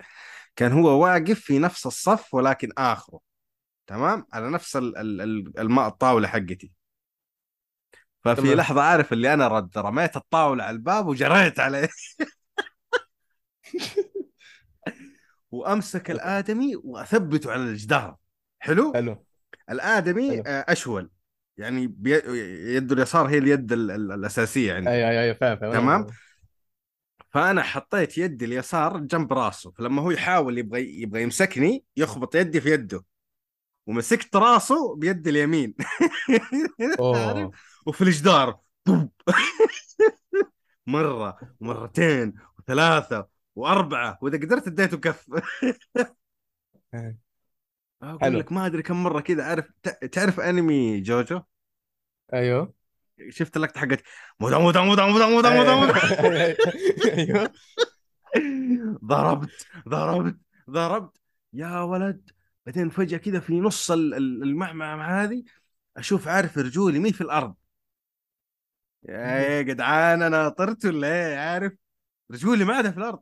كان 0.57 0.73
هو 0.73 1.03
واقف 1.05 1.41
في 1.41 1.59
نفس 1.59 1.87
الصف 1.87 2.35
ولكن 2.35 2.71
آخره. 2.79 3.21
تمام؟ 3.87 4.27
على 4.33 4.51
نفس 4.51 4.77
ال- 4.77 4.97
ال- 4.97 5.21
ال- 5.21 5.59
الماء 5.61 5.89
الطاولة 5.89 6.29
حقتي. 6.29 6.73
ففي 8.25 8.41
تمام. 8.43 8.55
لحظة 8.57 8.83
عارف 8.83 9.13
اللي 9.13 9.35
أنا 9.35 9.49
رد 9.49 9.79
رميت 9.79 10.17
الطاولة 10.17 10.65
على 10.65 10.75
الباب 10.77 11.07
وجريت 11.07 11.61
عليه. 11.61 11.89
وأمسك 15.51 16.11
الآدمي 16.17 16.77
وأثبته 16.77 17.53
على 17.53 17.63
الجدار. 17.63 18.17
حلو؟ 18.59 18.93
حلو. 18.95 19.25
الآدمي 19.71 20.31
حلو. 20.31 20.43
آه، 20.47 20.65
أشول. 20.69 21.11
يعني 21.59 21.87
بي... 21.87 22.11
يده 22.77 22.95
اليسار 22.95 23.27
هي 23.27 23.39
اليد 23.39 23.73
ال... 23.73 23.91
ال... 23.91 24.13
الأساسية 24.13 24.75
عندي. 24.75 24.91
أيوه 24.91 25.09
أيوه 25.09 25.23
أيوه 25.23 25.35
فاهم. 25.35 25.73
تمام؟ 25.73 26.07
فأنا 27.31 27.63
حطيت 27.63 28.19
يدي 28.19 28.45
اليسار 28.45 28.99
جنب 28.99 29.33
راسه 29.33 29.71
فلما 29.71 30.03
هو 30.03 30.11
يحاول 30.11 30.59
يبغى 30.59 31.01
يبغى 31.03 31.23
يمسكني 31.23 31.85
يخبط 31.97 32.35
يدي 32.35 32.61
في 32.61 32.71
يده 32.71 33.05
ومسكت 33.87 34.37
راسه 34.37 34.97
بيد 34.97 35.29
اليمين. 35.29 35.75
وفي 37.87 38.03
الجدار. 38.03 38.59
مرة 40.87 41.39
ومرتين 41.61 42.35
وثلاثة 42.59 43.29
وأربعة 43.55 44.19
وإذا 44.23 44.39
قدرت 44.39 44.67
اديته 44.67 44.97
كف. 44.99 45.27
أقول 48.11 48.39
لك 48.39 48.53
ما 48.53 48.67
أدري 48.67 48.83
كم 48.83 49.03
مرة 49.05 49.21
كذا 49.21 49.45
عارف 49.45 49.67
ت- 49.83 50.05
تعرف 50.05 50.41
أنمي 50.41 51.01
جوجو؟ 51.01 51.41
أيوه. 52.35 52.75
شفت 53.29 53.57
اللقطة 53.57 53.81
حقت 53.81 54.03
مودا 54.41 54.59
مودا 54.59 54.81
مودا 54.81 55.07
مودا 55.07 55.27
مودا 55.27 55.51
مودا 55.51 55.75
مودا. 55.75 56.57
أيوه. 57.19 57.53
ضربت 59.05 59.67
ضربت 59.89 60.37
ضربت. 60.71 61.17
يا 61.53 61.81
ولد. 61.81 62.31
بعدين 62.67 62.91
فجأة 62.91 63.19
كذا 63.19 63.41
في 63.41 63.61
نص 63.61 63.91
ال- 63.91 64.15
ال- 64.15 64.43
المعمعة 64.43 65.23
هذه 65.25 65.45
أشوف 65.97 66.29
عارف 66.29 66.59
رجولي 66.59 66.99
مين 66.99 67.13
في 67.13 67.21
الأرض. 67.21 67.55
يا 69.09 69.63
جدعان 69.63 70.23
أنا 70.23 70.49
طرت 70.49 70.85
ولا 70.87 71.07
إيه؟ 71.09 71.37
عارف؟ 71.39 71.73
رجولي 72.31 72.65
ما 72.65 72.75
عاد 72.75 72.91
في 72.91 72.99
الأرض. 72.99 73.21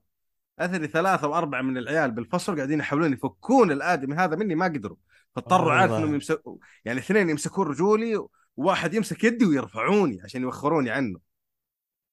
أثري 0.58 0.86
ثلاثة 0.86 1.28
وأربعة 1.28 1.62
من 1.62 1.78
العيال 1.78 2.10
بالفصل 2.10 2.56
قاعدين 2.56 2.78
يحاولون 2.78 3.12
يفكون 3.12 3.72
الآدمي 3.72 4.14
هذا 4.14 4.36
مني 4.36 4.54
ما 4.54 4.64
قدروا. 4.64 4.96
فاضطروا 5.36 5.72
عارف 5.72 5.90
إنهم 5.90 6.02
والله. 6.02 6.14
يمسكوا 6.14 6.56
يعني 6.84 6.98
اثنين 6.98 7.30
يمسكون 7.30 7.66
رجولي 7.66 8.26
وواحد 8.56 8.94
يمسك 8.94 9.24
يدي 9.24 9.44
ويرفعوني 9.44 10.20
عشان 10.24 10.42
يوخروني 10.42 10.90
عنه. 10.90 11.18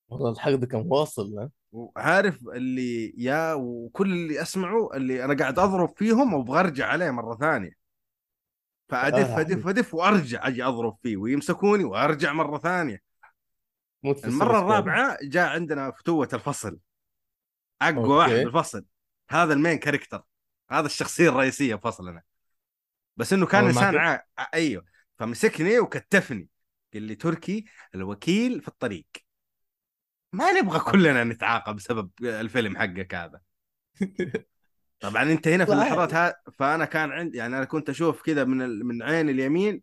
والله 0.10 0.32
الحقد 0.32 0.66
كان 0.66 0.86
واصل؟ 0.88 1.50
وعارف 1.72 2.40
اللي 2.48 3.14
يا 3.18 3.54
وكل 3.54 4.12
اللي 4.12 4.42
أسمعه 4.42 4.90
اللي 4.94 5.26
أنا 5.26 5.34
قاعد 5.38 5.60
أضرب 5.60 5.94
فيهم 5.98 6.34
وابغى 6.34 6.60
ارجع 6.60 6.88
عليه 6.88 7.12
مرة 7.12 7.36
ثانية. 7.36 7.72
فأدف 8.90 9.30
آه 9.30 9.40
أدف 9.40 9.68
أدف 9.68 9.94
وأرجع 9.94 10.48
أجي 10.48 10.64
أضرب 10.64 10.98
فيه 11.02 11.18
ويمسكوني 11.18 11.84
وأرجع 11.84 12.34
مرة 12.34 12.58
ثانية. 12.58 13.02
المرة 14.06 14.60
الرابعة 14.60 15.18
جاء 15.24 15.50
عندنا 15.50 15.92
فتوة 15.92 16.30
الفصل. 16.34 16.78
أقوى 17.82 18.10
واحد 18.10 18.32
okay 18.32 18.44
بالفصل. 18.44 18.86
هذا 19.30 19.54
ال 19.54 19.59
main 19.59 19.78
character 19.78 20.24
هذا 20.72 20.86
الشخصية 20.86 21.30
الرئيسية 21.30 21.76
في 21.76 21.82
فصلنا 21.82 22.22
بس 23.18 23.34
إنه 23.34 23.46
كان 23.46 23.66
إنسان 23.66 23.98
ع... 23.98 24.24
أيوه. 24.54 24.86
فمسكني 25.18 25.80
وكتفني. 25.80 26.50
قال 26.94 27.04
لي 27.04 27.16
تركي 27.16 27.66
الوكيل 27.96 28.62
في 28.62 28.68
الطريق. 28.68 29.08
ما 30.34 30.52
نبغى 30.52 30.80
كلنا 30.80 31.24
نتعاقب 31.24 31.76
بسبب 31.76 32.10
الفيلم 32.22 32.78
حقك 32.78 33.16
هذا. 33.16 33.42
طبعا 35.00 35.24
أنت 35.24 35.48
هنا 35.48 35.66
في 35.66 35.74
اللحظات 35.74 36.14
ها 36.14 36.36
فأنا 36.54 36.86
كان 36.86 37.12
عندي 37.12 37.38
يعني 37.38 37.58
أنا 37.58 37.66
كنت 37.66 37.90
أشوف 37.90 38.22
كذا 38.22 38.44
من 38.44 38.62
ال... 38.62 38.86
من 38.86 39.04
عين 39.04 39.30
اليمين 39.30 39.82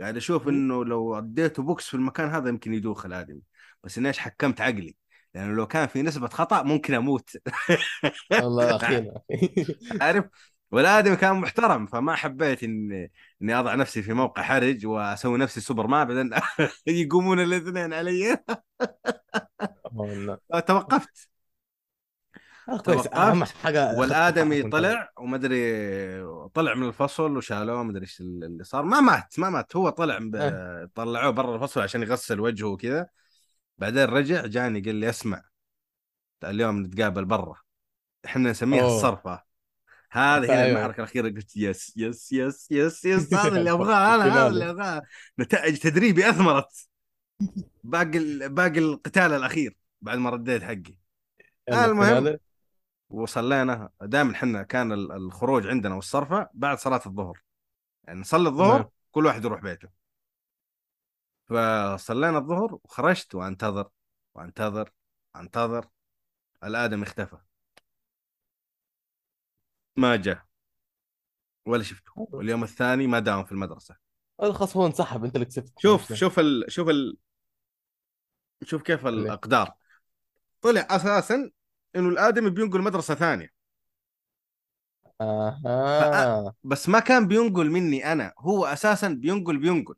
قاعد 0.00 0.16
أشوف 0.16 0.48
إنه 0.48 0.84
لو 0.84 1.18
أديته 1.18 1.62
بوكس 1.62 1.88
في 1.88 1.94
المكان 1.94 2.28
هذا 2.28 2.48
يمكن 2.48 2.74
يدوخ 2.74 3.06
الآدمي. 3.06 3.42
بس 3.84 3.98
اني 3.98 4.08
إيش 4.08 4.18
حكمت 4.18 4.60
عقلي. 4.60 4.96
لأنه 5.34 5.54
لو 5.54 5.66
كان 5.66 5.86
في 5.88 6.02
نسبة 6.02 6.28
خطأ 6.28 6.62
ممكن 6.62 6.94
أموت. 6.94 7.30
والله 8.32 8.76
اخينا 8.76 9.20
عارف؟ 10.00 10.24
والآدمي 10.70 11.16
كان 11.16 11.36
محترم 11.36 11.86
فما 11.86 12.14
حبيت 12.14 12.62
ان 12.62 13.08
إني 13.42 13.54
أضع 13.54 13.74
نفسي 13.74 14.02
في 14.02 14.12
موقع 14.12 14.42
حرج 14.42 14.86
وأسوي 14.86 15.38
نفسي 15.38 15.60
سوبر 15.60 15.86
مان 15.86 16.08
بعدين 16.08 16.30
يقومون 16.86 17.40
الاثنين 17.40 17.92
علي. 17.92 18.36
توقفت. 20.66 21.28
آه 22.68 22.78
كويس. 22.78 23.06
أهم 23.06 23.44
حاجة 23.44 23.84
اخذت 23.86 23.98
والآدمي 23.98 24.56
حقك 24.56 24.64
وانت 24.64 24.72
طلع 24.72 25.12
طلع 26.54 26.74
من 26.74 26.88
الفصل 26.88 27.36
وشالوه 27.36 27.82
مدري 27.82 28.02
إيش 28.02 28.20
اللي 28.20 28.64
صار. 28.64 28.82
ما 28.84 29.00
مات 29.00 29.38
ما 29.38 29.50
مات. 29.50 29.76
هو 29.76 29.88
طلع 29.88 30.16
آه. 30.16 30.84
ب... 30.84 30.90
طلعوه 30.94 31.30
برا 31.30 31.54
الفصل 31.54 31.80
عشان 31.80 32.02
يغسل 32.02 32.40
وجهه 32.40 32.66
وكذا. 32.66 33.21
بعدين 33.78 34.04
رجع 34.04 34.46
جاني 34.46 34.80
قال 34.80 34.94
لي 34.94 35.08
اسمع 35.08 35.42
اليوم 36.44 36.82
نتقابل 36.82 37.24
برا. 37.24 37.54
إحنا 38.24 38.50
نسميها 38.50 38.82
أوه. 38.82 38.96
الصرفة. 38.96 39.42
هذه 40.10 40.44
هنا 40.44 40.62
أيوه. 40.62 40.66
المعركة 40.78 40.96
الأخيرة. 40.96 41.28
قلت 41.28 41.56
yes 41.56 41.92
yes 41.96 42.32
yes 42.32 42.68
yes 42.70 43.04
yes 43.04 43.34
هذا 43.34 43.58
اللي 43.58 43.70
أبغاه 43.70 44.14
أنا 44.14 44.24
هذا 44.34 44.46
اللي 44.46 44.70
أبغاه. 44.70 45.02
نتائج 45.38 45.78
تدريبي 45.78 46.30
أثمرت. 46.30 46.88
باقي 47.84 48.18
ال- 48.18 48.48
باقي 48.48 48.78
القتال 48.78 49.32
الأخير 49.32 49.76
بعد 50.00 50.18
ما 50.18 50.30
رديت 50.30 50.62
حقي. 50.62 50.98
يلا 51.68 51.84
المهم 51.84 52.38
وصلينا. 53.10 53.88
دائما 54.02 54.32
إحنا 54.32 54.62
كان 54.62 54.92
ال- 54.92 55.12
الخروج 55.12 55.66
عندنا 55.66 55.94
والصرفة 55.94 56.48
بعد 56.54 56.78
صلاة 56.78 57.00
الظهر. 57.06 57.42
يعني 58.04 58.20
نصلي 58.20 58.48
الظهر 58.48 58.78
تمام 58.80 58.90
كل 59.10 59.26
واحد 59.26 59.44
يروح 59.44 59.60
بيته. 59.60 60.01
فصلينا 61.52 62.38
الظهر 62.38 62.78
وخرجت 62.84 63.34
وانتظر 63.34 63.90
وانتظر 64.34 64.90
انتظر 65.36 65.86
الآدم 66.64 67.02
اختفى. 67.02 67.38
ما 69.96 70.16
جاء 70.16 70.44
ولا 71.66 71.82
شفته. 71.82 72.12
واليوم 72.16 72.62
الثاني 72.62 73.06
ما 73.06 73.18
داوم 73.18 73.44
في 73.44 73.52
المدرسة. 73.52 73.96
الخصم 74.42 74.80
هو 74.80 74.86
انسحب 74.86 75.24
انت 75.24 75.34
اللي 75.34 75.46
كسبت. 75.46 75.72
شوف 75.78 76.12
شوف 76.12 76.38
ال... 76.38 76.64
شوف 76.68 76.88
ال... 76.88 77.16
شوف 78.64 78.82
كيف 78.82 79.06
اللي 79.06 79.22
الأقدار. 79.22 79.72
طلع 80.60 80.86
أساسا 80.90 81.50
إنه 81.96 82.08
الآدمي 82.08 82.50
بينقل 82.50 82.82
مدرسة 82.82 83.14
ثانية. 83.14 83.52
فأ... 85.20 85.58
أها 85.66 86.54
بس 86.64 86.88
ما 86.88 87.00
كان 87.00 87.28
بينقل 87.28 87.70
مني 87.70 88.12
أنا 88.12 88.32
هو 88.38 88.64
أساسا 88.64 89.08
بينقل 89.08 89.58
بينقل. 89.58 89.94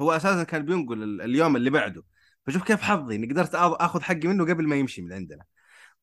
هو 0.00 0.12
أساسا 0.12 0.42
كان 0.44 0.64
بينقل 0.64 1.02
ال... 1.02 1.22
اليوم 1.22 1.56
اللي 1.56 1.70
بعده. 1.70 2.02
فشوف 2.46 2.62
كيف 2.64 2.82
حظي 2.82 3.16
إني 3.16 3.26
قدرت 3.26 3.54
آخذ 3.54 4.02
حقي 4.02 4.28
منه 4.28 4.44
قبل 4.44 4.68
ما 4.68 4.76
يمشي 4.76 5.02
من 5.02 5.12
عندنا. 5.12 5.44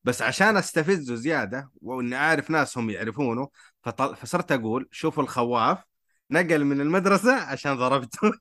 بس 0.04 0.22
عشان 0.22 0.56
أستفزه 0.56 1.14
زيادة 1.14 1.70
وإني 1.82 2.16
عارف 2.16 2.50
ناس 2.50 2.78
هم 2.78 2.90
يعرفونه 2.90 3.48
فطل... 3.82 4.16
فصرت 4.16 4.52
أقول 4.52 4.88
شوفوا 4.90 5.22
الخواف 5.22 5.78
نقل 6.30 6.64
من 6.64 6.80
المدرسة 6.80 7.34
عشان 7.34 7.76
ضربته. 7.76 8.32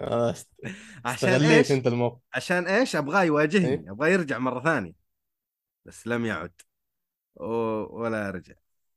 آه، 0.00 0.34
عشان 1.04 1.42
إيش؟ 1.42 1.72
أنت 1.72 1.86
الموقف. 1.86 2.20
عشان 2.34 2.66
إيش؟ 2.66 2.96
أبغاه 2.96 3.22
يواجهني 3.22 3.90
أبغاه 3.90 4.08
يرجع 4.08 4.38
مرة 4.38 4.60
ثانية. 4.60 4.92
بس 5.84 6.06
لم 6.06 6.26
يعد. 6.26 6.52
و... 7.36 7.44
ولا 8.02 8.30
رجع 8.30 8.54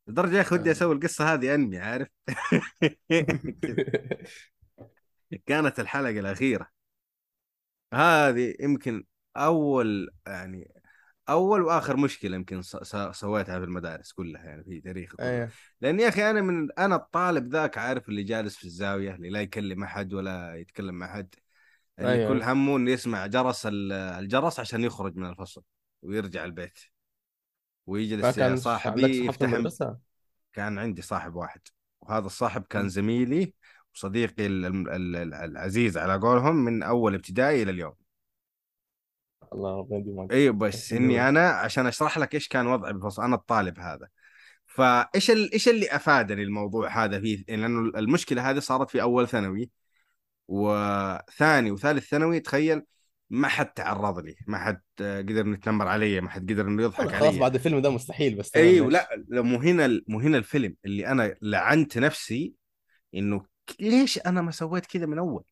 لدرجة 0.07 0.35
يا 0.35 0.41
أخي 0.41 0.55
ودي 0.55 0.69
آه. 0.69 0.73
أسوي 0.73 0.95
القصة 0.95 1.33
هذه 1.33 1.55
أنمي 1.55 1.77
عارف؟ 1.77 2.07
كانت 5.45 5.79
الحلقة 5.79 6.19
الأخيرة. 6.19 6.69
هذه 7.93 8.55
يمكن 8.59 9.03
أول 9.37 10.09
يعني 10.27 10.71
أول 11.29 11.61
وآخر 11.61 11.97
مشكلة 11.97 12.35
يمكن 12.35 12.61
سويتها 13.11 13.59
في 13.59 13.65
المدارس 13.65 14.11
كلها 14.11 14.43
يعني 14.43 14.63
في 14.63 14.81
تاريخي 14.81 15.17
كله 15.17 15.29
إيه 15.29 15.49
لأن 15.81 15.99
يا 15.99 16.07
أخي 16.07 16.29
أنا 16.29 16.41
من 16.41 16.71
أنا 16.71 16.95
الطالب 16.95 17.53
ذاك 17.53 17.77
عارف 17.77 18.09
اللي 18.09 18.23
جالس 18.23 18.55
في 18.55 18.65
الزاوية 18.65 19.15
اللي 19.15 19.29
لا 19.29 19.41
يكلم 19.41 19.83
أحد 19.83 20.13
ولا 20.13 20.55
يتكلم 20.55 20.95
مع 20.95 21.05
أحد. 21.05 21.35
اللي 21.99 22.27
كل 22.27 22.41
أيوه 22.41 22.51
همه 22.51 22.77
إنه 22.77 22.91
يسمع 22.91 23.25
جرس 23.25 23.65
ال- 23.65 23.91
الجرس 23.91 24.59
عشان 24.59 24.83
يخرج 24.83 25.15
من 25.15 25.29
الفصل 25.29 25.63
ويرجع 26.01 26.45
البيت. 26.45 26.79
ويجلس 27.87 28.39
صاحبي 28.63 29.25
يفتح 29.25 29.53
كان 30.53 30.79
عندي 30.79 31.01
صاحب 31.01 31.35
واحد 31.35 31.61
وهذا 32.01 32.25
الصاحب 32.25 32.63
كان. 32.69 32.89
زميلي 32.89 33.53
ال- 34.05 35.33
العزيز 35.33 35.97
على 35.97 36.15
قولهم 36.15 36.55
من 36.55 36.83
أول 36.83 37.15
ابتدائي 37.15 37.63
إلى 37.63 37.71
اليوم. 37.71 37.93
الله 39.53 39.77
ربنا 39.79 39.97
يديمك 39.99 40.31
أيوه 40.33 40.53
بس 40.53 40.93
إني 40.93 41.29
أنا 41.29 41.49
عشان 41.49 41.85
أشرح 41.85 42.17
لك 42.17 42.35
إيش 42.35 42.47
كان 42.47 42.67
وضعي 42.67 42.93
بالفصل 42.93 43.23
أنا 43.23 43.35
الطالب 43.35 43.79
هذا. 43.79 44.07
فإيش 44.65 45.31
ال... 45.31 45.53
إيش 45.53 45.69
اللي 45.69 45.95
أفادني 45.95 46.43
الموضوع 46.43 47.03
هذا 47.03 47.19
فيه؟ 47.19 47.43
لأنه 47.49 47.99
المشكلة 47.99 48.49
هذه 48.49 48.59
صارت 48.59 48.89
في 48.89 49.01
أول 49.01 49.27
ثانوي 49.27 49.69
وثاني 50.47 51.71
وثالث 51.71 52.09
ثانوي 52.09 52.39
تخيل 52.39 52.81
ما 53.29 53.47
حد 53.47 53.73
تعرض 53.73 54.19
لي 54.19 54.35
ما 54.47 54.57
حد 54.57 54.81
قدر 54.99 55.41
انه 55.41 55.53
يتنمر 55.53 55.87
علي 55.87 56.21
ما 56.21 56.29
حد 56.29 56.51
قدر 56.51 56.67
إنه 56.67 56.83
يضحك 56.83 57.07
خلاص 57.07 57.23
علي. 57.23 57.39
بعد 57.39 57.55
الفيلم 57.55 57.79
ده 57.79 57.89
مستحيل 57.89 58.35
بس 58.35 58.55
أيوه 58.55 58.89
لا 58.89 59.09
مو 59.29 59.57
هنا 59.57 60.01
مو 60.07 60.19
هنا 60.19 60.37
الفيلم 60.37 60.75
اللي 60.85 61.07
أنا 61.07 61.35
لعنت 61.41 61.97
نفسي 61.97 62.53
إنه 63.15 63.45
ليش 63.79 64.19
أنا 64.19 64.41
ما 64.41 64.51
سويت 64.51 64.85
كذا 64.85 65.05
من 65.05 65.17
أول؟ 65.17 65.43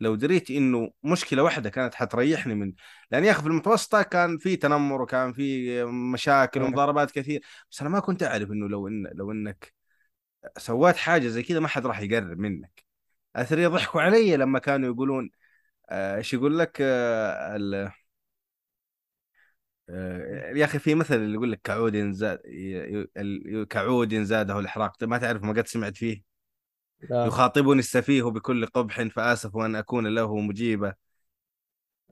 لو 0.00 0.14
دريت 0.14 0.50
إنه 0.50 0.90
مشكلة 1.02 1.42
واحدة 1.42 1.70
كانت 1.70 1.94
حتريحني 1.94 2.54
من 2.54 2.72
لأن 3.10 3.24
يا 3.24 3.30
أخي 3.30 3.40
في 3.42 3.46
المتوسطة 3.48 4.02
كان 4.02 4.38
في 4.38 4.56
تنمر 4.56 5.02
وكان 5.02 5.32
في 5.32 5.84
مشاكل 5.84 6.60
إيه 6.60 6.66
ومضاربات 6.68 7.10
كثير 7.10 7.42
بس 7.70 7.80
أنا 7.80 7.90
ما 7.90 8.00
كنت 8.00 8.22
أعرف 8.22 8.50
إنه 8.50 8.68
لو 8.68 8.88
ان 8.88 9.06
لو 9.14 9.32
إنك 9.32 9.74
سويت 10.58 10.96
حاجة 10.96 11.28
زي 11.28 11.42
كذا 11.42 11.60
ما 11.60 11.68
حد 11.68 11.86
راح 11.86 12.00
يقرب 12.00 12.38
منك. 12.38 12.84
اثري 13.36 13.66
ضحكوا 13.66 14.02
علي 14.02 14.36
لما 14.36 14.58
كانوا 14.58 14.88
يقولون 14.94 15.30
آه، 15.90 16.16
إيش 16.18 16.34
يقول 16.34 16.58
لك 16.58 16.78
آه، 16.82 17.56
ال- 17.56 17.92
آه، 19.90 20.50
يا 20.56 20.64
أخي 20.64 20.78
في 20.78 20.94
مثل 20.94 21.14
اللي 21.14 21.34
يقول 21.34 21.52
لك 21.52 21.60
كعود 21.64 21.96
زاد 22.10 22.40
ي- 22.46 23.00
ي- 23.00 23.06
ال- 23.16 23.68
كعود 23.68 24.14
زاده 24.14 24.58
الإحراق 24.58 25.04
ما 25.04 25.18
تعرف 25.18 25.42
ما 25.42 25.52
قد 25.52 25.66
سمعت 25.66 25.96
فيه؟ 25.96 26.29
لا. 27.10 27.26
يخاطبني 27.26 27.78
السفيه 27.78 28.22
بكل 28.22 28.66
قبح 28.66 29.02
فآسف 29.02 29.56
ان 29.56 29.76
أكون 29.76 30.06
له 30.06 30.36
مجيبا 30.36 30.94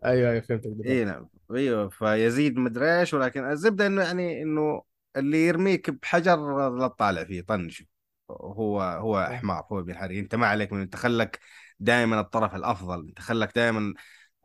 أيوه 0.05 0.31
أيوه 0.31 0.40
فهمتك 0.40 0.72
اي 0.87 1.05
نعم. 1.05 1.29
أيوه 1.51 1.88
فيزيد 1.88 2.57
مدري 2.59 3.01
إيش 3.01 3.14
ولكن 3.14 3.51
الزبدة 3.51 3.87
إنه 3.87 4.03
يعني 4.03 4.42
إنه 4.42 4.83
اللي 5.16 5.46
يرميك 5.46 5.90
بحجر 5.90 6.68
لا 6.79 6.88
تطالع 6.88 7.24
فيه 7.24 7.42
طنشه 7.42 7.87
هو 8.31 8.81
هو 8.83 9.24
حمار 9.33 9.66
هو 9.72 9.79
ابن 9.81 9.94
حريق 9.96 10.18
أنت 10.18 10.35
ما 10.35 10.46
عليك 10.46 10.72
من 10.72 10.81
أنت 10.81 10.96
خلك 10.96 11.40
دائما 11.81 12.20
الطرف 12.20 12.55
الأفضل. 12.55 13.09
أنت 13.09 13.18
خلك 13.20 13.55
دائما 13.57 13.94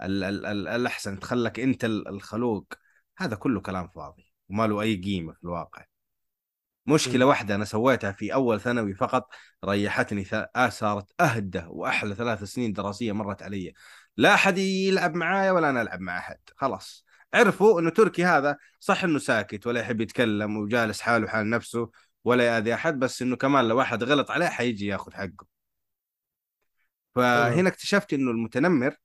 ال 0.02 0.24
ال 0.24 0.46
ال 0.46 0.68
الأحسن. 0.68 1.12
أنت 1.14 1.24
خلك 1.24 1.60
أنت 1.60 1.86
ال- 1.86 2.08
الخلوق. 2.08 2.74
هذا 3.18 3.36
كله 3.36 3.62
كلام 3.62 3.88
فاضي 3.88 4.34
وما 4.50 4.68
له 4.68 4.82
أي 4.82 4.96
قيمة 4.96 5.34
في 5.34 5.44
الواقع. 5.44 5.86
مشكلة. 6.86 7.26
واحدة 7.26 7.56
أنا 7.56 7.66
سويتها 7.66 8.12
في 8.12 8.34
أول 8.34 8.62
ثانوي 8.62 8.94
فقط 8.94 9.30
ريحتني. 9.66 10.26
آه 10.56 10.70
صارت 10.70 11.22
أهدى 11.22 11.64
وأحلى 11.68 12.16
ثلاث 12.16 12.44
سنين 12.44 12.74
دراسية 12.74 13.12
مرت 13.12 13.44
علي 13.44 13.74
لا 14.18 14.34
أحد 14.34 14.58
يلعب 14.58 15.16
معايا 15.16 15.52
ولا 15.52 15.70
أنا 15.70 15.82
ألعب 15.82 16.00
مع 16.00 16.18
أحد 16.18 16.38
خلاص 16.56 17.06
عرفوا 17.34 17.80
إنه 17.80 17.90
تركي 17.90 18.26
هذا 18.26 18.58
صح 18.80 19.04
إنه 19.04 19.20
ساكت 19.20 19.68
ولا 19.68 19.80
يحب 19.80 20.02
يتكلم 20.02 20.58
وجالس 20.58 21.02
حاله 21.02 21.28
حال 21.28 21.50
نفسه 21.50 21.92
ولا 22.24 22.44
يأذي 22.44 22.74
أحد 22.74 23.00
بس 23.00 23.22
إنه 23.22 23.36
كمان 23.36 23.68
لو 23.68 23.78
واحد 23.78 24.04
غلط 24.04 24.32
عليه 24.32 24.46
حيجي 24.46 24.88
ياخذ 24.88 25.14
حقه 25.14 25.48
فهنا 27.16 27.70
اكتشفت 27.70 28.14
إنه 28.14 28.32
المتنمر 28.32 28.96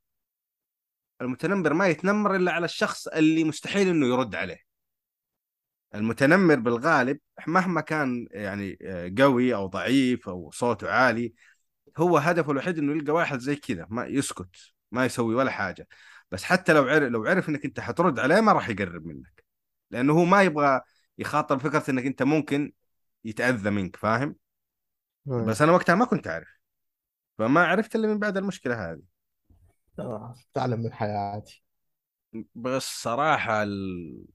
المتنمر 1.21 1.73
ما 1.73 1.87
يتنمر 1.87 2.37
إلا 2.37 2.53
على 2.53 2.65
الشخص 2.65 3.09
اللي 3.09 3.45
مستحيل 3.45 3.89
إنه 3.89 4.07
يرد 4.07 4.35
عليه 4.35 4.68
المتنمر 5.95 6.55
بالغالب 6.57 7.19
مهما 7.47 7.81
كان 7.81 8.27
يعني 8.31 8.79
آه، 8.83 9.13
قوي 9.19 9.55
أو 9.55 9.67
ضعيف 9.67 10.29
أو 10.29 10.51
صوته 10.51 10.91
عالي 10.91 11.35
هو 11.99 12.19
هدفه 12.19 12.53
الوحيد 12.53 12.79
إنه 12.79 12.93
يلقى 12.93 13.13
واحد 13.13 13.39
زي 13.39 13.57
كذا 13.57 13.87
ما 13.91 14.07
يسكت 14.07 14.57
ما 14.93 15.05
يسوي 15.07 15.35
ولا 15.35 15.51
حاجة. 15.51 15.89
بس 16.31 16.45
حتى 16.45 16.73
لو 16.73 16.85
عرف 16.85 17.03
لو 17.13 17.27
عرف 17.27 17.49
إنك 17.49 17.65
أنت 17.65 17.81
حترد 17.81 18.19
عليه 18.19 18.41
ما 18.41 18.53
راح 18.53 18.69
يقرب 18.69 19.07
منك 19.07 19.45
لأنه 19.91 20.13
هو 20.13 20.25
ما 20.25 20.43
يبغى 20.43 20.81
يخاطر 21.19 21.59
فكرة 21.59 21.91
إنك 21.91 22.07
أنت 22.07 22.23
ممكن 22.23 22.73
يتأذى 23.25 23.71
منك 23.71 23.97
فاهم؟ 23.97 24.37
تمام 25.27 25.47
بس 25.47 25.63
أنا 25.63 25.73
وقتها 25.73 25.95
ما 25.95 26.05
كنت 26.05 26.29
عارف 26.29 26.49
فما 27.39 27.67
عرفت 27.67 27.97
إلا 27.97 28.09
من 28.09 28.19
بعد 28.19 28.37
المشكلة 28.37 28.93
هذه. 28.93 29.03
تعلم 30.55 30.81
من 30.81 30.93
حياتي. 30.93 31.63
بس 32.55 33.03
صراحة 33.03 33.63
ال... 33.63 34.27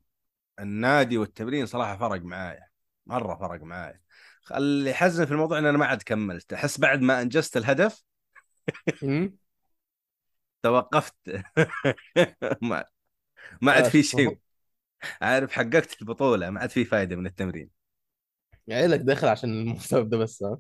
النادي 0.60 1.18
والتمرين 1.18 1.66
صراحة 1.66 1.98
فرق 1.98 2.22
معايا 2.22 2.68
مرة 3.06 3.36
فرق 3.36 3.62
معايا. 3.64 4.02
اللي 4.56 4.90
يحزن 4.90 5.26
في 5.26 5.32
الموضوع 5.32 5.58
إن 5.60 5.66
أنا 5.66 5.78
ما 5.78 5.86
عاد 5.86 6.02
كملت 6.02 6.54
أحس 6.54 6.80
بعد 6.80 7.02
ما 7.02 7.22
أنجزت 7.22 7.58
الهدف. 7.58 8.04
توقفت. 10.64 11.16
ما 12.62 12.86
ما 13.62 13.72
عاد 13.72 13.84
في 13.86 14.04
شيء. 14.04 14.38
عارف 15.22 15.52
حققت 15.52 16.02
البطولة 16.02 16.50
ما 16.50 16.60
عاد 16.60 16.70
في 16.70 16.86
فايدة 16.86 17.16
من 17.16 17.26
التمرين. 17.26 17.70
عيلك 18.72 19.00
داخل 19.00 19.28
عشان 19.28 19.50
المسبب 19.50 20.10
ده 20.10 20.18
بس 20.18 20.44
ها؟ 20.44 20.60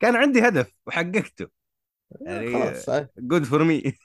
كان 0.00 0.16
عندي 0.16 0.48
هدف 0.48 0.72
وحققته. 0.86 1.44
آه، 2.26 2.40
يعني 2.40 2.52
خلاص. 2.52 3.08
good 3.18 3.44
for 3.44 3.64
me 3.64 3.98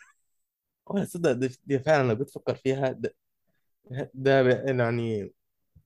تصدق 1.06 1.32
دي, 1.65 1.80
فعلا 1.80 2.08
لو 2.08 2.15
بتفكر 2.15 2.56
فيها 2.56 2.91
ده, 2.91 3.15
ده 4.13 4.41
يعني 4.71 5.34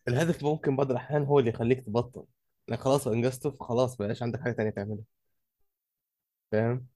الهدف 0.08 0.44
ممكن 0.44 0.76
بعض 0.76 0.92
الأحيان 0.92 1.24
هو 1.26 1.40
اللي 1.40 1.50
يخليك 1.52 1.86
تبطل. 1.86 2.26
إنك 2.70 2.80
خلاص 2.82 3.08
أنجزته 3.08 3.52
فخلاص 3.52 3.98
بقاش 3.98 4.24
عندك 4.24 4.42
حاجة 4.42 4.54
تانية 4.54 4.70
تعملها. 4.72 5.04
فاهم؟ 6.52 6.88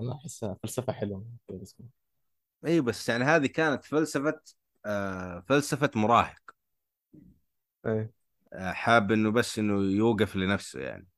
أنا 0.00 0.12
أحسها 0.14 0.54
فلسفة 0.62 0.92
حلوة. 0.92 1.24
اي 2.66 2.80
بس 2.80 3.08
يعني 3.08 3.24
هذه 3.24 3.46
كانت 3.46 3.84
فلسفة 3.84 4.40
آه 4.86 5.44
فلسفة 5.48 5.90
مراهق. 5.96 6.52
أي 7.86 8.08
آه 8.52 8.72
حاب 8.72 9.12
إنه 9.12 9.30
بس 9.30 9.58
إنه 9.58 9.74
يوقف 9.82 10.36
لنفسه 10.36 10.80
يعني. 10.80 11.08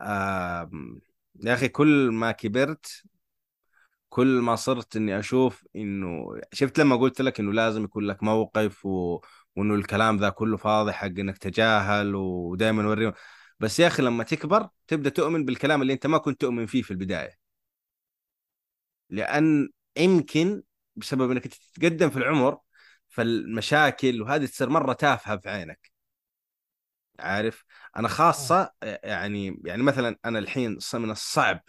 آه 0.00 0.70
يا 1.44 1.54
أخي 1.54 1.68
كل 1.68 2.10
ما 2.12 2.32
كبرت 2.32 3.02
كل 4.14 4.26
ما 4.40 4.56
صرت 4.56 4.96
إني 4.96 5.18
أشوف 5.18 5.66
إنه 5.76 6.26
شفت 6.52 6.78
لما 6.78 6.96
قلت 6.96 7.20
لك 7.20 7.40
إنه 7.40 7.52
لازم 7.52 7.84
يكون 7.84 8.04
لك 8.06 8.22
موقف 8.22 8.86
و... 8.86 9.20
وإنه 9.56 9.74
الكلام 9.74 10.16
ذا 10.16 10.28
كله 10.30 10.56
فاضي 10.56 10.92
حق 10.92 11.06
إنك 11.06 11.38
تجاهل 11.38 12.14
ودائما 12.14 12.82
نوريهم 12.82 13.12
بس 13.60 13.80
يا 13.80 13.86
أخي 13.86 14.02
لما 14.02 14.24
تكبر 14.24 14.68
تبدأ 14.88 15.10
تؤمن 15.10 15.44
بالكلام 15.44 15.82
اللي 15.82 15.92
أنت 15.92 16.06
ما 16.06 16.18
كنت 16.18 16.40
تؤمن 16.40 16.66
فيه 16.66 16.82
في 16.82 16.90
البداية. 16.90 17.34
لأن 19.10 19.68
يمكن 19.96 20.62
بسبب 20.96 21.30
إنك 21.30 21.46
تتقدم 21.46 22.10
في 22.10 22.16
العمر 22.16 22.58
فالمشاكل 23.08 24.22
وهذه 24.22 24.46
تصير 24.46 24.68
مرة 24.68 24.92
تافهة 24.92 25.36
في 25.36 25.50
عينك. 25.50 25.92
عارف؟ 27.20 27.64
أنا. 27.96 28.08
خاصة 28.08 28.72
يعني 28.82 29.60
يعني 29.64 29.82
مثلا 29.82 30.18
أنا 30.24 30.38
الحين 30.38 30.78
من 30.94 31.10
الصعب 31.10 31.60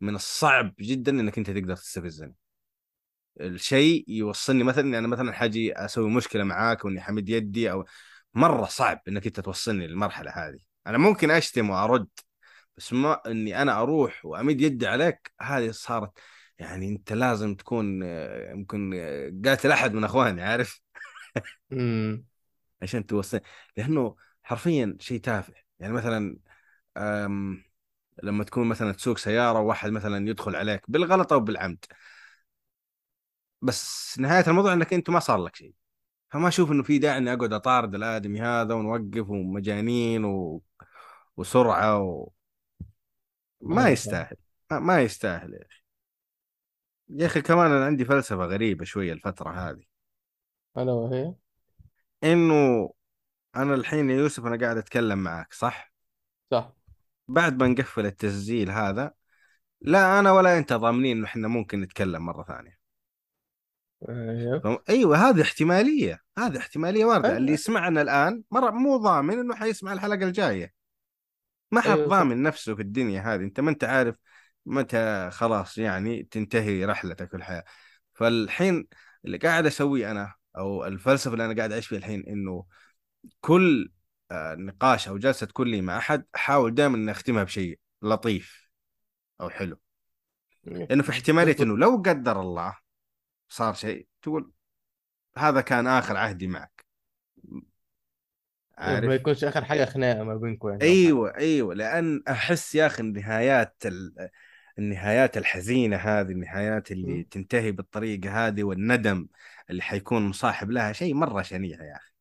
من 0.00 0.14
الصعب 0.14 0.74
جدا 0.80 1.12
إنك 1.12 1.38
أنت 1.38 1.50
تقدر 1.50 1.76
تستفزني 1.76 2.34
الشيء 3.40 4.04
يوصلني 4.08 4.64
مثلا 4.64 4.84
اني 4.84 4.98
أنا 4.98 5.08
مثلا 5.08 5.32
حاجي 5.32 5.72
أسوي 5.74 6.10
مشكلة 6.10 6.44
معاك 6.44 6.84
وإني 6.84 7.00
حمد 7.00 7.28
يدي 7.28 7.70
أو 7.70 7.84
مرة 8.34 8.66
صعب 8.66 9.00
إنك 9.08 9.26
أنت 9.26 9.40
توصلني 9.40 9.86
للمرحلة 9.86 10.30
هذه. 10.30 10.58
أنا 10.86 10.98
ممكن 10.98 11.30
أشتم 11.30 11.70
وأرد 11.70 12.08
بس 12.76 12.92
ما 12.92 13.22
إني 13.26 13.62
أنا 13.62 13.82
أروح 13.82 14.26
وأمد 14.26 14.60
يدي 14.60 14.86
عليك 14.86 15.32
هذه 15.40 15.70
صارت 15.70 16.12
يعني 16.58 16.88
أنت 16.88 17.12
لازم 17.12 17.54
تكون 17.54 18.02
يمكن 18.52 18.92
آه، 18.94 19.32
قاتل 19.44 19.70
أحد 19.72 19.92
من 19.94 20.04
إخواني 20.04 20.42
عارف؟ 20.42 20.80
عشان 22.82 23.06
توصل 23.06 23.40
لأنه 23.76 24.16
حرفيا 24.42 24.96
شيء 25.00 25.20
تافه. 25.20 25.54
يعني 25.78 25.92
مثلا 25.92 26.38
أم... 26.96 27.64
لما 28.22 28.44
تكون 28.44 28.66
مثلا 28.68 28.92
تسوق 28.92 29.18
سيارة 29.18 29.60
وواحد 29.60 29.90
مثلا 29.90 30.28
يدخل 30.28 30.56
عليك 30.56 30.82
بالغلط 30.90 31.32
أو 31.32 31.40
بالعمد. 31.40 31.84
بس 33.62 34.18
نهاية 34.18 34.44
الموضوع 34.48 34.72
إنك 34.72 34.94
أنت 34.94 35.10
ما 35.10 35.20
صار 35.20 35.38
لك 35.44 35.56
شيء. 35.56 35.74
فما 36.30 36.48
أشوف 36.48 36.70
إنه 36.72 36.82
في 36.82 36.98
داعي 36.98 37.18
إني 37.18 37.32
أقعد 37.32 37.52
أطارد 37.52 37.94
الآدمي 37.94 38.40
هذا 38.40 38.74
ونوقف 38.74 39.30
ومجانين 39.30 40.24
و... 40.24 40.62
وسرعة 41.36 41.98
و... 41.98 42.30
ما 43.60 43.80
أيوة. 43.80 43.90
يستاهل. 43.90 44.36
ما, 44.70 45.00
يستاهل 45.00 45.54
يا 45.54 45.58
أخي. 45.66 45.82
يا 47.08 47.26
أخي 47.26 47.42
كمان 47.42 47.70
أنا 47.70 47.84
عندي 47.84 48.04
فلسفة 48.04 48.44
غريبة 48.44 48.84
شوية 48.84 49.12
الفترة 49.12 49.50
هذه. 49.50 49.84
ألا 50.76 50.92
وهي؟ 50.92 51.34
إنه 52.24 52.90
أنا 53.56 53.74
الحين 53.74 54.10
يا 54.10 54.16
يوسف 54.16 54.46
أنا 54.46 54.56
قاعد 54.64 54.76
أتكلم 54.76 55.18
معك 55.18 55.52
صح؟ 55.52 55.92
صح. 56.50 56.85
بعد 57.28 57.62
ما 57.62 57.68
نقفل 57.68 58.06
التسجيل 58.06 58.70
هذا 58.70 59.14
لا 59.80 60.18
أنا 60.20 60.32
ولا 60.32 60.58
أنت 60.58 60.72
ضامنين 60.72 61.16
إنه 61.16 61.26
إحنا 61.26 61.48
ممكن 61.48 61.80
نتكلم 61.80 62.26
مرة 62.26 62.42
ثانية. 62.44 62.78
فم... 64.62 64.78
أيوه 64.88 65.16
هذه 65.16 65.42
احتمالية 65.42 66.20
هذه 66.38 66.58
احتمالية 66.58 67.04
واردة. 67.04 67.36
اللي 67.36 67.38
أيوة 67.38 67.54
يسمعنا 67.54 68.02
الآن 68.02 68.42
مرة 68.50 68.70
مو 68.70 68.96
ضامن 68.96 69.38
إنه 69.38 69.54
حيسمع 69.54 69.92
الحلقة 69.92 70.24
الجاية. 70.24 70.72
ما 71.70 71.80
حد 71.80 71.88
أيوة 71.88 72.08
ضامن 72.08 72.42
نفسه 72.42 72.74
في 72.74 72.82
الدنيا 72.82 73.20
هذه. 73.20 73.40
أنت 73.40 73.60
ما 73.60 73.70
أنت 73.70 73.84
عارف 73.84 74.16
متى 74.66 75.30
خلاص 75.32 75.78
يعني 75.78 76.22
تنتهي 76.22 76.84
رحلتك 76.84 77.30
في 77.30 77.36
الحياة. 77.36 77.64
فالحين 78.14 78.88
اللي 79.24 79.38
قاعد 79.38 79.66
أسويه 79.66 80.10
أنا 80.10 80.34
أو 80.58 80.84
الفلسفة 80.84 81.32
اللي 81.32 81.44
أنا 81.44 81.56
قاعد 81.56 81.72
أعيش 81.72 81.86
فيها 81.86 81.98
الحين 81.98 82.24
إنه 82.28 82.66
كل 83.40 83.92
نقاش 84.32 85.08
أو 85.08 85.18
جلسة 85.18 85.46
تكون 85.46 85.68
لي 85.68 85.80
مع 85.80 85.98
أحد 85.98 86.24
أحاول 86.34 86.74
دائما 86.74 86.96
إني 86.96 87.10
أختمها 87.10 87.44
بشيء 87.44 87.78
لطيف 88.02 88.70
أو 89.40 89.50
حلو. 89.50 89.78
لأنه 90.64 91.02
في 91.02 91.10
احتمالية 91.10 91.52
تظبط 91.52 91.62
إنه 91.62 91.76
لو 91.78 91.96
قدر 91.96 92.40
الله 92.40 92.76
صار 93.48 93.74
شيء 93.74 94.06
تقول 94.22 94.52
هذا 95.38 95.60
كان 95.60 95.86
آخر 95.86 96.16
عهدي 96.16 96.46
معك. 96.46 96.86
ما 97.48 97.62
عارف؟ 98.78 99.10
يكونش 99.12 99.44
آخر 99.44 99.64
حاجة 99.64 99.84
خناقة 99.84 100.22
ما 100.22 100.34
بينكم 100.36 100.68
يعني. 100.68 100.82
أيوه 100.82 101.36
أيوه 101.36 101.74
لأن 101.74 102.22
أحس 102.28 102.74
يا 102.74 102.86
أخي 102.86 103.02
النهايات 103.02 103.76
ال... 103.86 104.30
النهايات 104.78 105.36
الحزينة 105.36 105.96
هذه 105.96 106.32
النهايات 106.32 106.92
اللي 106.92 107.12
أمم 107.12 107.22
تنتهي 107.22 107.72
بالطريقة 107.72 108.46
هذه 108.46 108.64
والندم 108.64 109.28
اللي 109.70 109.82
حيكون 109.82 110.22
مصاحب 110.22 110.70
لها 110.70 110.92
شيء 110.92 111.14
مرة 111.14 111.42
شنيع 111.42 111.84
يا 111.84 111.96
أخي. 111.96 112.15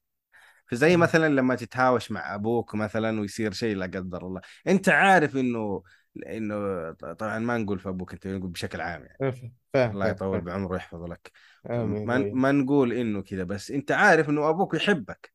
فزي. 0.67 0.97
مثلا 0.97 1.29
لما 1.29 1.55
تتهاوش 1.55 2.11
مع 2.11 2.35
أبوك 2.35 2.75
مثلا 2.75 3.19
ويصير 3.21 3.51
شيء 3.51 3.75
لا 3.75 3.85
قدر 3.85 4.27
الله. 4.27 4.41
أنت 4.67 4.89
عارف 4.89 5.35
إنه 5.35 5.83
إنه 6.27 6.91
طبعا 6.91 7.39
ما 7.39 7.57
نقول 7.57 7.79
في 7.79 7.89
أبوك 7.89 8.13
أنت 8.13 8.27
نقول 8.27 8.49
بشكل 8.49 8.81
عام 8.81 9.01
يعني. 9.01 9.17
فاهم 9.19 9.53
فاهم 9.73 9.91
الله 9.91 10.07
يطول. 10.07 10.41
بعمره 10.41 10.71
ويحفظه 10.71 11.07
لك. 11.07 11.31
ما 11.65 12.17
ما 12.33 12.51
نقول 12.51 12.93
إنه 12.93 13.21
كذا 13.21 13.43
بس 13.43 13.71
أنت 13.71 13.91
عارف 13.91 14.29
إنه 14.29 14.49
أبوك 14.49 14.73
يحبك. 14.73 15.33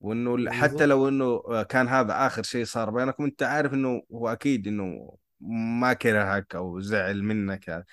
وإنه 0.00 0.50
حتى 0.50 0.86
لو 0.86 1.08
إنه 1.08 1.62
كان 1.62 1.88
هذا 1.88 2.26
آخر 2.26 2.42
شيء 2.42 2.64
صار 2.64 2.90
بينكم 2.90 3.24
أنت 3.24 3.42
عارف 3.42 3.74
إنه 3.74 4.02
هو 4.12 4.28
أكيد 4.28 4.66
إنه 4.68 5.16
ما 5.80 5.92
كرهك 5.92 6.54
أو 6.54 6.80
زعل 6.80 7.22
منك. 7.22 7.84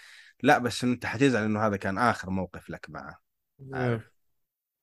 لا 0.43 0.57
بس 0.57 0.83
أنت 0.83 1.05
حتزعل 1.05 1.43
إنه 1.43 1.67
هذا 1.67 1.77
كان 1.77 1.97
آخر 1.97 2.29
موقف 2.29 2.69
لك 2.69 2.85
معه. 2.89 3.19
أمم. 3.61 3.75
عارف. 3.75 4.10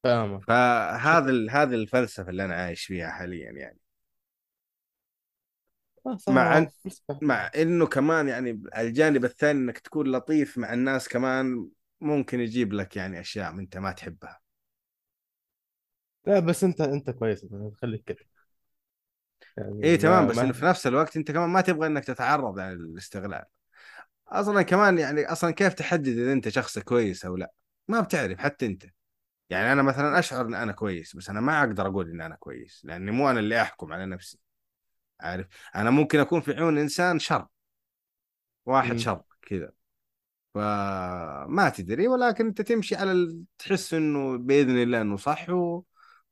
فاهمك. 0.09 0.43
فهذا 0.49 1.31
ال- 1.31 1.51
هذه 1.51 1.75
الفلسفة 1.75 2.31
اللي 2.31 2.45
أنا 2.45 2.55
عايش 2.55 2.85
فيها 2.87 3.11
حاليا 3.11 3.51
يعني. 3.51 3.79
آه 6.07 6.19
مع 6.29 6.59
أن 6.59 6.69
مع 7.23 7.51
إنه 7.57 7.87
كمان 7.87 8.29
يعني 8.29 8.63
الجانب 8.79 9.25
الثاني 9.25 9.59
إنك 9.59 9.79
تكون 9.79 10.13
لطيف 10.13 10.59
مع 10.59 10.73
الناس 10.73 11.09
كمان 11.09 11.69
ممكن 12.01 12.41
يجيب 12.41 12.73
لك 12.73 12.97
يعني 12.97 13.21
أشياء 13.21 13.51
أنت 13.51 13.77
ما 13.77 13.93
تحبها. 13.93 14.41
لا 16.27 16.39
بس 16.39 16.65
أنت 16.65 16.81
أنت 16.81 17.11
كويس 17.11 17.47
خليك 17.83 18.05
كده. 18.05 18.19
يعني 19.57 19.83
إيه 19.83 19.97
تمام 19.97 20.27
ما 20.27 20.31
بس 20.31 20.43
إنه 20.43 20.53
ما 20.53 20.53
في 20.53 20.65
نفس 20.65 20.87
الوقت 20.87 21.17
أنت 21.17 21.31
كمان 21.31 21.49
ما 21.51 21.61
تبغى 21.61 21.87
إنك 21.87 22.05
تتعرض 22.05 22.59
يعني 22.59 22.75
للاستغلال 22.75 23.45
أصلا 24.29 24.63
كمان 24.63 24.99
يعني 24.99 25.27
أصلا 25.33 25.51
كيف 25.51 25.75
تحدد 25.75 26.09
إذا 26.09 26.33
أنت 26.33 26.49
شخص 26.49 26.79
كويس 26.79 27.25
أو 27.25 27.37
لا؟ 27.37 27.53
ما 27.89 28.01
بتعرف 28.01 28.39
حتى 28.39 28.67
أنت. 28.67 28.85
يعني 29.51 29.73
أنا 29.73 29.83
مثلا 29.83 30.19
أشعر 30.19 30.47
إن 30.47 30.55
أنا 30.55 30.73
كويس 30.73 31.17
بس 31.17 31.31
أنا 31.31 31.41
ما 31.41 31.61
أقدر 31.61 31.87
أقول 31.87 32.11
إن 32.11 32.21
أنا 32.21 32.37
كويس 32.37 32.81
لأني 32.85 33.11
مو 33.11 33.31
أنا 33.31 33.41
اللي 33.41 33.63
أحكم 33.63 33.93
على 33.93 34.07
نفسي 34.07 34.39
عارف؟ 35.21 35.47
أنا 35.77 35.91
ممكن 35.91 36.19
أكون 36.19 36.41
في 36.41 36.53
عيون 36.53 36.79
إنسان 36.79 37.19
شر 37.19 37.47
واحد 38.67 38.91
أمم. 38.91 38.99
شر 38.99 39.23
كذا. 39.43 39.73
فما 40.55 41.73
تدري 41.77 42.09
ولكن 42.09 42.47
أنت 42.47 42.63
تمشي 42.63 42.97
على 42.97 43.13
ال... 43.13 43.45
تحس 43.59 43.95
إنه 43.95 44.39
بإذن 44.39 44.83
الله 44.83 45.01
إنه 45.01 45.17
صح 45.17 45.47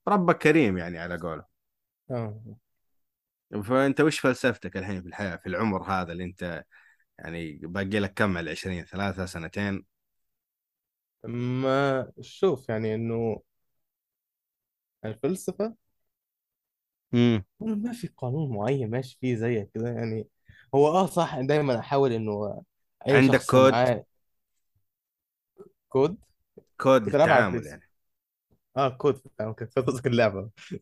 وربك 0.07 0.39
كريم 0.39 0.79
يعني 0.79 0.99
على 0.99 1.17
قوله. 1.17 1.45
آه. 2.11 2.57
فأنت 3.63 4.01
وش 4.01 4.19
فلسفتك 4.19 4.77
الحين 4.77 5.03
في 5.03 5.09
الحياة 5.09 5.37
في 5.37 5.47
العمر 5.47 5.83
هذا 5.83 6.13
اللي 6.13 6.25
أنت 6.25 6.65
يعني 7.19 7.61
باقي 7.63 8.01
لك 8.01 8.15
كم 8.15 8.37
على 8.37 8.41
العشرين 8.41 8.85
ثلاثة 8.85 9.27
سنتين؟ 9.27 9.85
ما 11.27 12.13
شوف 12.21 12.69
يعني 12.69 12.95
إنه 12.95 13.43
الفلسفة 15.05 15.75
امم 17.13 17.45
ما 17.61 17.93
في 17.93 18.07
قانون 18.09 18.57
معين 18.57 18.91
ماشي 18.91 19.19
فيه 19.21 19.37
زيك 19.37 19.71
كده 19.75 19.89
يعني. 19.91 20.29
هو 20.75 20.89
آه 20.89 21.07
صح 21.07 21.41
دايما 21.41 21.79
أحاول 21.79 22.13
إنه 22.13 22.63
أي 23.09 23.15
عندك 23.15 23.23
شخص 23.23 23.47
كود؟ 23.47 23.55
معاه 23.55 24.05
كود؟ 25.89 26.17
كود 26.81 27.03
كنت 27.05 27.15
ألعب 27.15 27.33
على 27.33 27.37
للتعامل 27.37 27.67
يعني. 27.67 27.83
آه 28.77 28.89
كود 28.89 29.17
في 29.17 29.27
التعامل 29.27 29.55
كنت 29.55 29.79
قصدك 29.79 30.07
اللعبة. 30.07 30.51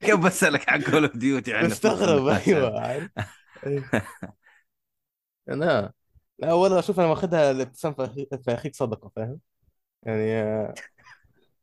كيف 0.00 0.16
بسألك 0.20 0.68
عن 0.68 0.82
كول 0.82 1.04
اوف 1.04 1.16
ديوتي 1.16 1.56
إحنا 1.56 1.68
في 1.74 1.76
مستغرب 1.76 2.26
أيوه 2.28 2.80
عارف. 2.80 3.10
أيوة. 3.66 3.90
أنا 5.48 5.92
لا 6.42 6.52
والله 6.52 6.78
أشوف 6.78 7.00
أنا 7.00 7.08
واخدها 7.08 7.50
الابتسام 7.50 7.94
في 7.94 8.26
أخيك 8.48 8.74
صدقة 8.74 9.08
فاهم؟ 9.16 9.40
يعني 10.02 10.32
آه، 10.42 10.74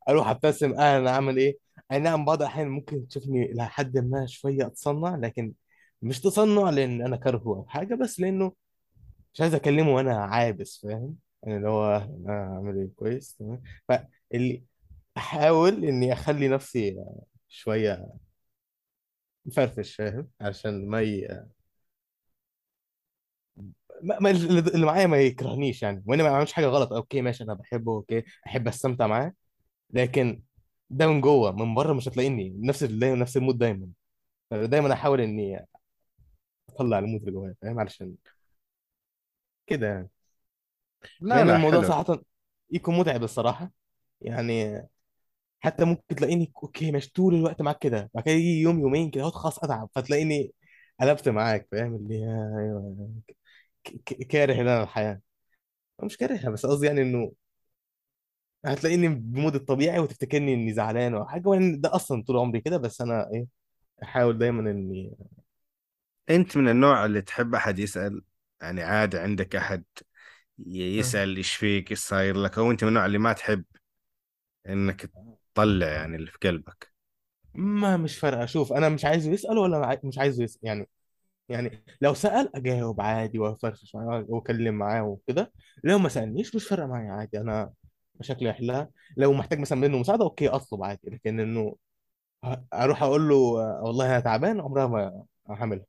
أروح 0.10 0.28
أبتسم 0.30 0.74
آه 0.74 0.98
أنا 0.98 1.12
عامل 1.12 1.38
إيه؟ 1.38 1.58
أي 1.92 2.00
نعم 2.00 2.26
بعض 2.26 2.42
الأحيان 2.42 2.70
ممكن 2.70 3.08
تشوفني 3.08 3.54
لحد 3.54 3.98
ما 3.98 4.26
شوية 4.28 4.68
أتصنع 4.68 5.16
لكن 5.16 5.54
مش 6.02 6.22
تصنع 6.22 6.70
لأن 6.70 7.02
أنا 7.02 7.16
كارهه 7.18 7.42
أو 7.58 7.66
حاجة 7.68 7.96
بس 7.96 8.20
لأنه 8.20 8.54
مش 9.34 9.42
عايز 9.42 9.56
أكلمه 9.56 9.96
وأنا 9.96 10.18
عابس 10.26 10.80
فاهم؟ 10.84 11.18
يعني 11.44 11.58
اللي 11.58 11.70
هو 11.70 11.96
أنا 11.98 12.34
عامل 12.56 12.78
إيه؟ 12.78 12.90
كويس 12.96 13.38
تمام؟ 13.38 13.64
فاللي 13.90 14.64
أحاول 15.18 15.86
إني 15.86 16.14
أخلي 16.14 16.48
نفسي 16.48 17.06
شوية 17.50 18.08
مفرفش 19.46 19.96
فاهم؟ 19.96 20.28
عشان 20.42 20.88
ما 20.90 21.02
ي... 21.02 21.46
ما 24.04 24.20
ما 24.20 24.30
اللي 24.32 24.86
معايا 24.86 25.08
ما 25.08 25.18
يكرهنيش 25.18 25.84
يعني. 25.84 26.04
وأنا 26.08 26.24
ما 26.24 26.30
بعملش 26.32 26.54
حاجة 26.54 26.66
غلط. 26.66 26.94
okay 26.94 27.22
ماشي 27.22 27.44
أنا 27.44 27.54
بحبه 27.54 27.92
okay 27.92 28.24
أحب 28.48 28.68
أستمتع 28.68 29.08
معاه. 29.08 29.34
لكن 29.92 30.42
ده 30.90 31.08
من 31.08 31.22
جوه 31.22 31.52
من 31.52 31.76
بره 31.76 31.94
مش 31.94 32.08
هتلاقيني. 32.08 32.50
نفس 32.60 32.84
نفس 32.84 33.38
ال 33.38 33.42
mood 33.42 33.58
دايما. 33.58 33.88
دايما 34.52 34.94
أحاول 34.94 35.22
إني 35.22 35.68
أطلع 36.70 37.00
ال 37.00 37.04
mood 37.04 37.20
اللي 37.22 37.32
جوايا 37.32 37.56
فاهم؟ 37.62 37.80
علشان 37.80 38.16
كده 39.68 39.88
يعني. 39.88 40.10
لا 41.22 41.36
لأن 41.36 41.48
لا 41.48 41.56
الموضوع 41.56 41.80
حلو. 41.80 41.88
صراحة 41.90 42.24
يكون 42.72 43.00
متعب 43.00 43.24
الصراحة. 43.24 43.72
يعني 44.22 44.84
حتى 45.60 45.86
ممكن 45.86 46.16
تلاقيني 46.16 46.52
okay 46.64 46.92
مش 46.92 47.12
طول 47.12 47.36
الوقت 47.36 47.62
معاك 47.62 47.80
كده. 47.80 48.12
بعد 48.14 48.24
كده 48.24 48.34
يجي 48.34 48.62
يوم 48.62 48.80
يومين 48.80 49.12
كده 49.12 49.24
هو 49.24 49.32
خلاص 49.32 49.60
أتعب. 49.64 49.90
فتلاقيني 49.96 50.54
قلبت 51.02 51.30
معاك 51.30 51.68
فاهم؟ 51.72 51.96
اللي 51.96 52.16
هي 52.16 52.28
أيوه 52.60 53.12
كاره 54.30 54.62
أنا 54.62 54.84
الحياة. 54.84 55.22
مش 56.04 56.18
كارهها 56.18 56.50
بس 56.52 56.66
قصدي 56.66 56.88
يعني 56.88 57.02
إنه 57.02 57.34
هتلاقيني 58.66 59.08
بمود 59.08 59.56
الطبيعي 59.56 60.00
وتفتكرني 60.00 60.54
إني 60.54 60.74
زعلان 60.74 61.14
أو 61.16 61.26
حاجة 61.26 61.48
وإن 61.48 61.82
ده 61.82 61.96
أصلا 61.96 62.24
طول 62.24 62.38
عمري 62.38 62.62
كده 62.62 62.78
بس 62.78 63.02
أنا 63.02 63.30
إيه 63.34 63.48
أحاول 64.04 64.38
دايما 64.38 64.72
إني 64.72 65.12
أنت 66.30 66.58
من 66.58 66.70
النوع 66.70 67.06
اللي 67.06 67.22
تحب 67.22 67.56
أحد 67.56 67.80
يسأل؟ 67.80 68.22
يعني 68.62 68.84
عادي 68.84 69.20
عندك 69.20 69.56
أحد 69.56 69.84
ي- 70.60 70.98
يسأل 71.00 71.38
إيش 71.38 71.56
فيك 71.56 71.92
إيش 71.92 72.00
صاير 72.00 72.38
لك؟ 72.44 72.58
أو 72.58 72.72
أنت 72.72 72.84
من 72.84 72.90
النوع 72.90 73.06
اللي 73.06 73.18
ما 73.18 73.34
تحب 73.34 73.66
إنك 74.70 75.12
تطلع 75.56 75.88
يعني 75.88 76.16
اللي 76.16 76.32
في 76.32 76.38
قلبك؟ 76.48 76.94
ما 77.54 77.98
مش 77.98 78.18
فارقة. 78.20 78.46
شوف 78.46 78.74
أنا 78.74 78.90
مش 78.90 79.06
عايزه 79.06 79.32
يسأل 79.32 79.58
ولا 79.58 80.00
مش 80.04 80.18
عايزه 80.18 80.44
يسال 80.44 80.60
يعني 80.64 80.90
يعني 81.50 81.84
لو 82.02 82.14
سأل 82.14 82.56
أجاوب 82.56 83.02
عادي 83.02 83.40
وأفرفش 83.40 83.96
معاه 83.96 84.26
وأتكلم 84.30 84.76
معاه 84.76 85.04
وكده. 85.04 85.52
لو 85.84 86.00
ما 86.00 86.10
سألنيش 86.10 86.56
مش 86.56 86.68
فارقه 86.68 86.88
معايا 86.88 87.12
عادي 87.12 87.38
أنا 87.42 87.74
مشاكلي 88.20 88.50
أحلها. 88.52 88.90
لو 89.18 89.34
محتاج 89.34 89.60
مثلا 89.60 89.80
منه 89.80 89.98
مساعدة 90.00 90.24
okay 90.26 90.48
أطلب 90.50 90.84
عادي 90.84 91.10
لكن 91.10 91.40
إنه 91.40 91.76
ه- 92.46 92.66
أروح 92.74 93.04
أقول 93.04 93.30
له 93.30 93.36
والله 93.84 94.06
أنا 94.08 94.20
تعبان 94.20 94.62
عمرها 94.62 94.88
ما 94.88 95.26
هعملها. 95.50 95.86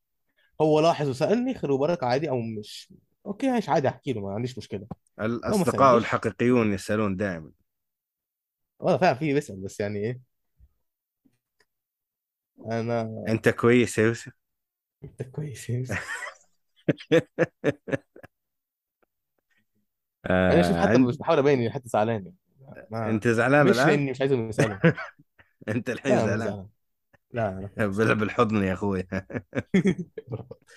هو 0.60 0.80
لاحظ 0.80 1.08
وسألني 1.08 1.54
خير 1.54 1.72
وبركه 1.72 2.06
عادي 2.06 2.30
أو 2.30 2.40
مش 2.40 2.94
okay 3.26 3.48
عايش 3.50 3.68
عادي 3.68 3.88
أحكي 3.88 4.12
له 4.12 4.20
ما 4.22 4.34
عنديش 4.34 4.58
الأصدقاء 5.20 5.64
سألنيش 5.64 5.98
الحقيقيون 5.98 6.72
يسألون 6.72 7.16
دائما 7.16 7.52
ولا 8.80 8.96
فعلا 8.98 9.14
في 9.14 9.34
بيسأل 9.34 9.56
بس 9.60 9.80
يعني 9.80 9.98
إيه؟ 9.98 10.20
أنا 12.70 13.02
أنت 13.28 13.48
كويس 13.48 13.98
يا 13.98 14.04
يوسف؟ 14.04 14.32
انت 15.04 15.22
كويس 15.22 15.70
يا 15.70 15.78
يوسف 15.78 16.20
أنا 20.50 20.62
شوف 20.62 20.76
آه 20.76 20.80
حتى 20.80 20.98
عند... 20.98 21.08
مش 21.08 21.16
بحاول 21.18 21.38
أبين 21.38 21.58
اني 21.58 21.70
حتى 21.70 21.88
زعلان 21.88 22.24
يعني. 22.24 22.36
ما 22.90 23.10
أنت 23.10 23.28
زعلان 23.28 23.68
مش 23.68 23.70
الآن؟ 23.70 23.86
لاني 23.86 24.10
مش 24.10 24.20
عايزهم 24.20 24.48
يسالوا 24.48 24.78
أنت 25.68 25.90
الحين 25.90 26.18
لا 26.18 26.26
مش 26.26 26.40
زعلان. 26.40 26.40
زعلان. 26.40 26.68
لا 27.32 27.48
أنا 27.50 27.68
كويس 27.68 27.98
بال- 27.98 28.14
بالحضن 28.14 28.62
يا 28.64 28.72
أخوي. 28.72 29.06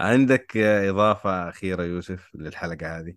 عندك 0.00 0.56
آه، 0.56 0.90
إضافة 0.90 1.48
أخيرة 1.48 1.82
يوسف 1.84 2.30
للحلقة 2.34 2.98
هذه؟ 2.98 3.14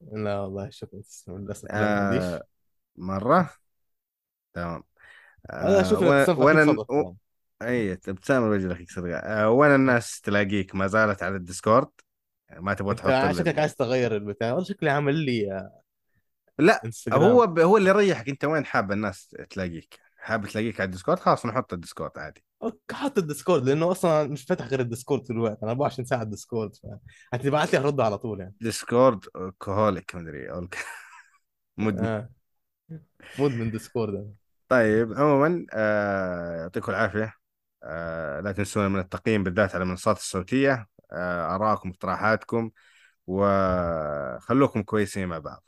لا 0.00 0.40
والله 0.40 0.70
شكرا 0.70 1.00
تسلم. 1.00 1.38
للأسف 1.38 1.78
لا 1.78 1.88
ما 1.88 1.96
آه 1.96 1.98
عنديش. 1.98 2.44
مرة؟ 2.96 3.50
تمام. 4.54 4.84
أنا 5.62 5.82
آه 5.82 5.96
و... 6.02 6.26
في 6.26 6.32
اخيك 6.44 6.68
وأنا. 6.78 6.84
يعني 6.98 7.16
اي 7.68 7.92
ابتسام 7.92 8.44
الوجه 8.44 8.72
اخيك 8.72 8.90
صدق 8.90 9.20
آه 9.24 9.50
وين 9.50 9.74
الناس 9.74 10.20
تلاقيك؟ 10.20 10.74
ما 10.74 10.86
زالت 10.86 11.22
على 11.22 11.36
الديسكورد؟ 11.36 11.88
ما 12.56 12.74
تبغى 12.74 12.94
تحط. 12.94 13.36
شكلك 13.36 13.58
عايز 13.58 13.74
تغير 13.74 14.16
البتاع. 14.16 14.52
والله 14.52 14.64
شكلي 14.64 14.90
عامل 14.90 15.14
لي 15.14 15.52
آه، 15.52 15.82
لا 16.58 16.84
انستغرام 16.84 17.22
هو 17.22 17.46
ب... 17.46 17.58
هو 17.58 17.76
اللي 17.76 17.90
يريحك. 17.90 18.28
انت 18.28 18.44
وين 18.44 18.64
حاب 18.64 18.92
الناس 18.92 19.36
تلاقيك؟ 19.50 19.98
حاب 20.16 20.46
تلاقيك 20.46 20.80
على 20.80 20.86
الديسكورد؟ 20.86 21.18
خلاص 21.18 21.46
نحط 21.46 21.72
الديسكورد 21.72 22.18
عادي. 22.18 22.44
أوكي، 22.62 22.94
حط 22.94 23.18
الديسكورد 23.18 23.68
لأنه 23.68 23.90
أصلا 23.90 24.28
مش 24.28 24.44
فاتح 24.44 24.66
غير 24.66 24.80
الديسكورد 24.80 25.22
طول 25.22 25.36
الوقت. 25.36 25.62
أنا 25.62 25.70
24 25.70 26.06
ساعة 26.06 26.22
الديسكورد 26.22 26.72
هتبعت 27.32 27.72
لي 27.72 27.78
هرد 27.78 28.00
على 28.00 28.18
طول 28.18 28.40
يعني. 28.40 28.54
ديسكورد 28.60 29.24
holic 29.60 30.14
مدري 30.14 30.48
مدمن. 31.78 32.04
آه. 32.04 32.30
مدمن 33.38 33.70
Discord. 33.70 34.34
طيب 34.68 35.12
عموما 35.12 35.66
آه 35.72 36.60
يعطيكم 36.60 36.92
العافية. 36.92 37.24
آه 37.24 37.41
لا 38.44 38.52
تنسون 38.56 38.92
من 38.92 38.98
التقييم 38.98 39.44
بالذات 39.44 39.74
على 39.74 39.84
المنصات 39.84 40.16
الصوتية. 40.16 40.86
آه 41.12 41.54
آراءكم 41.54 41.88
واقتراحاتكم 41.88 42.70
وخلوكم 43.26 44.82
كويسين 44.82 45.28
مع 45.28 45.38
بعض. 45.38 45.64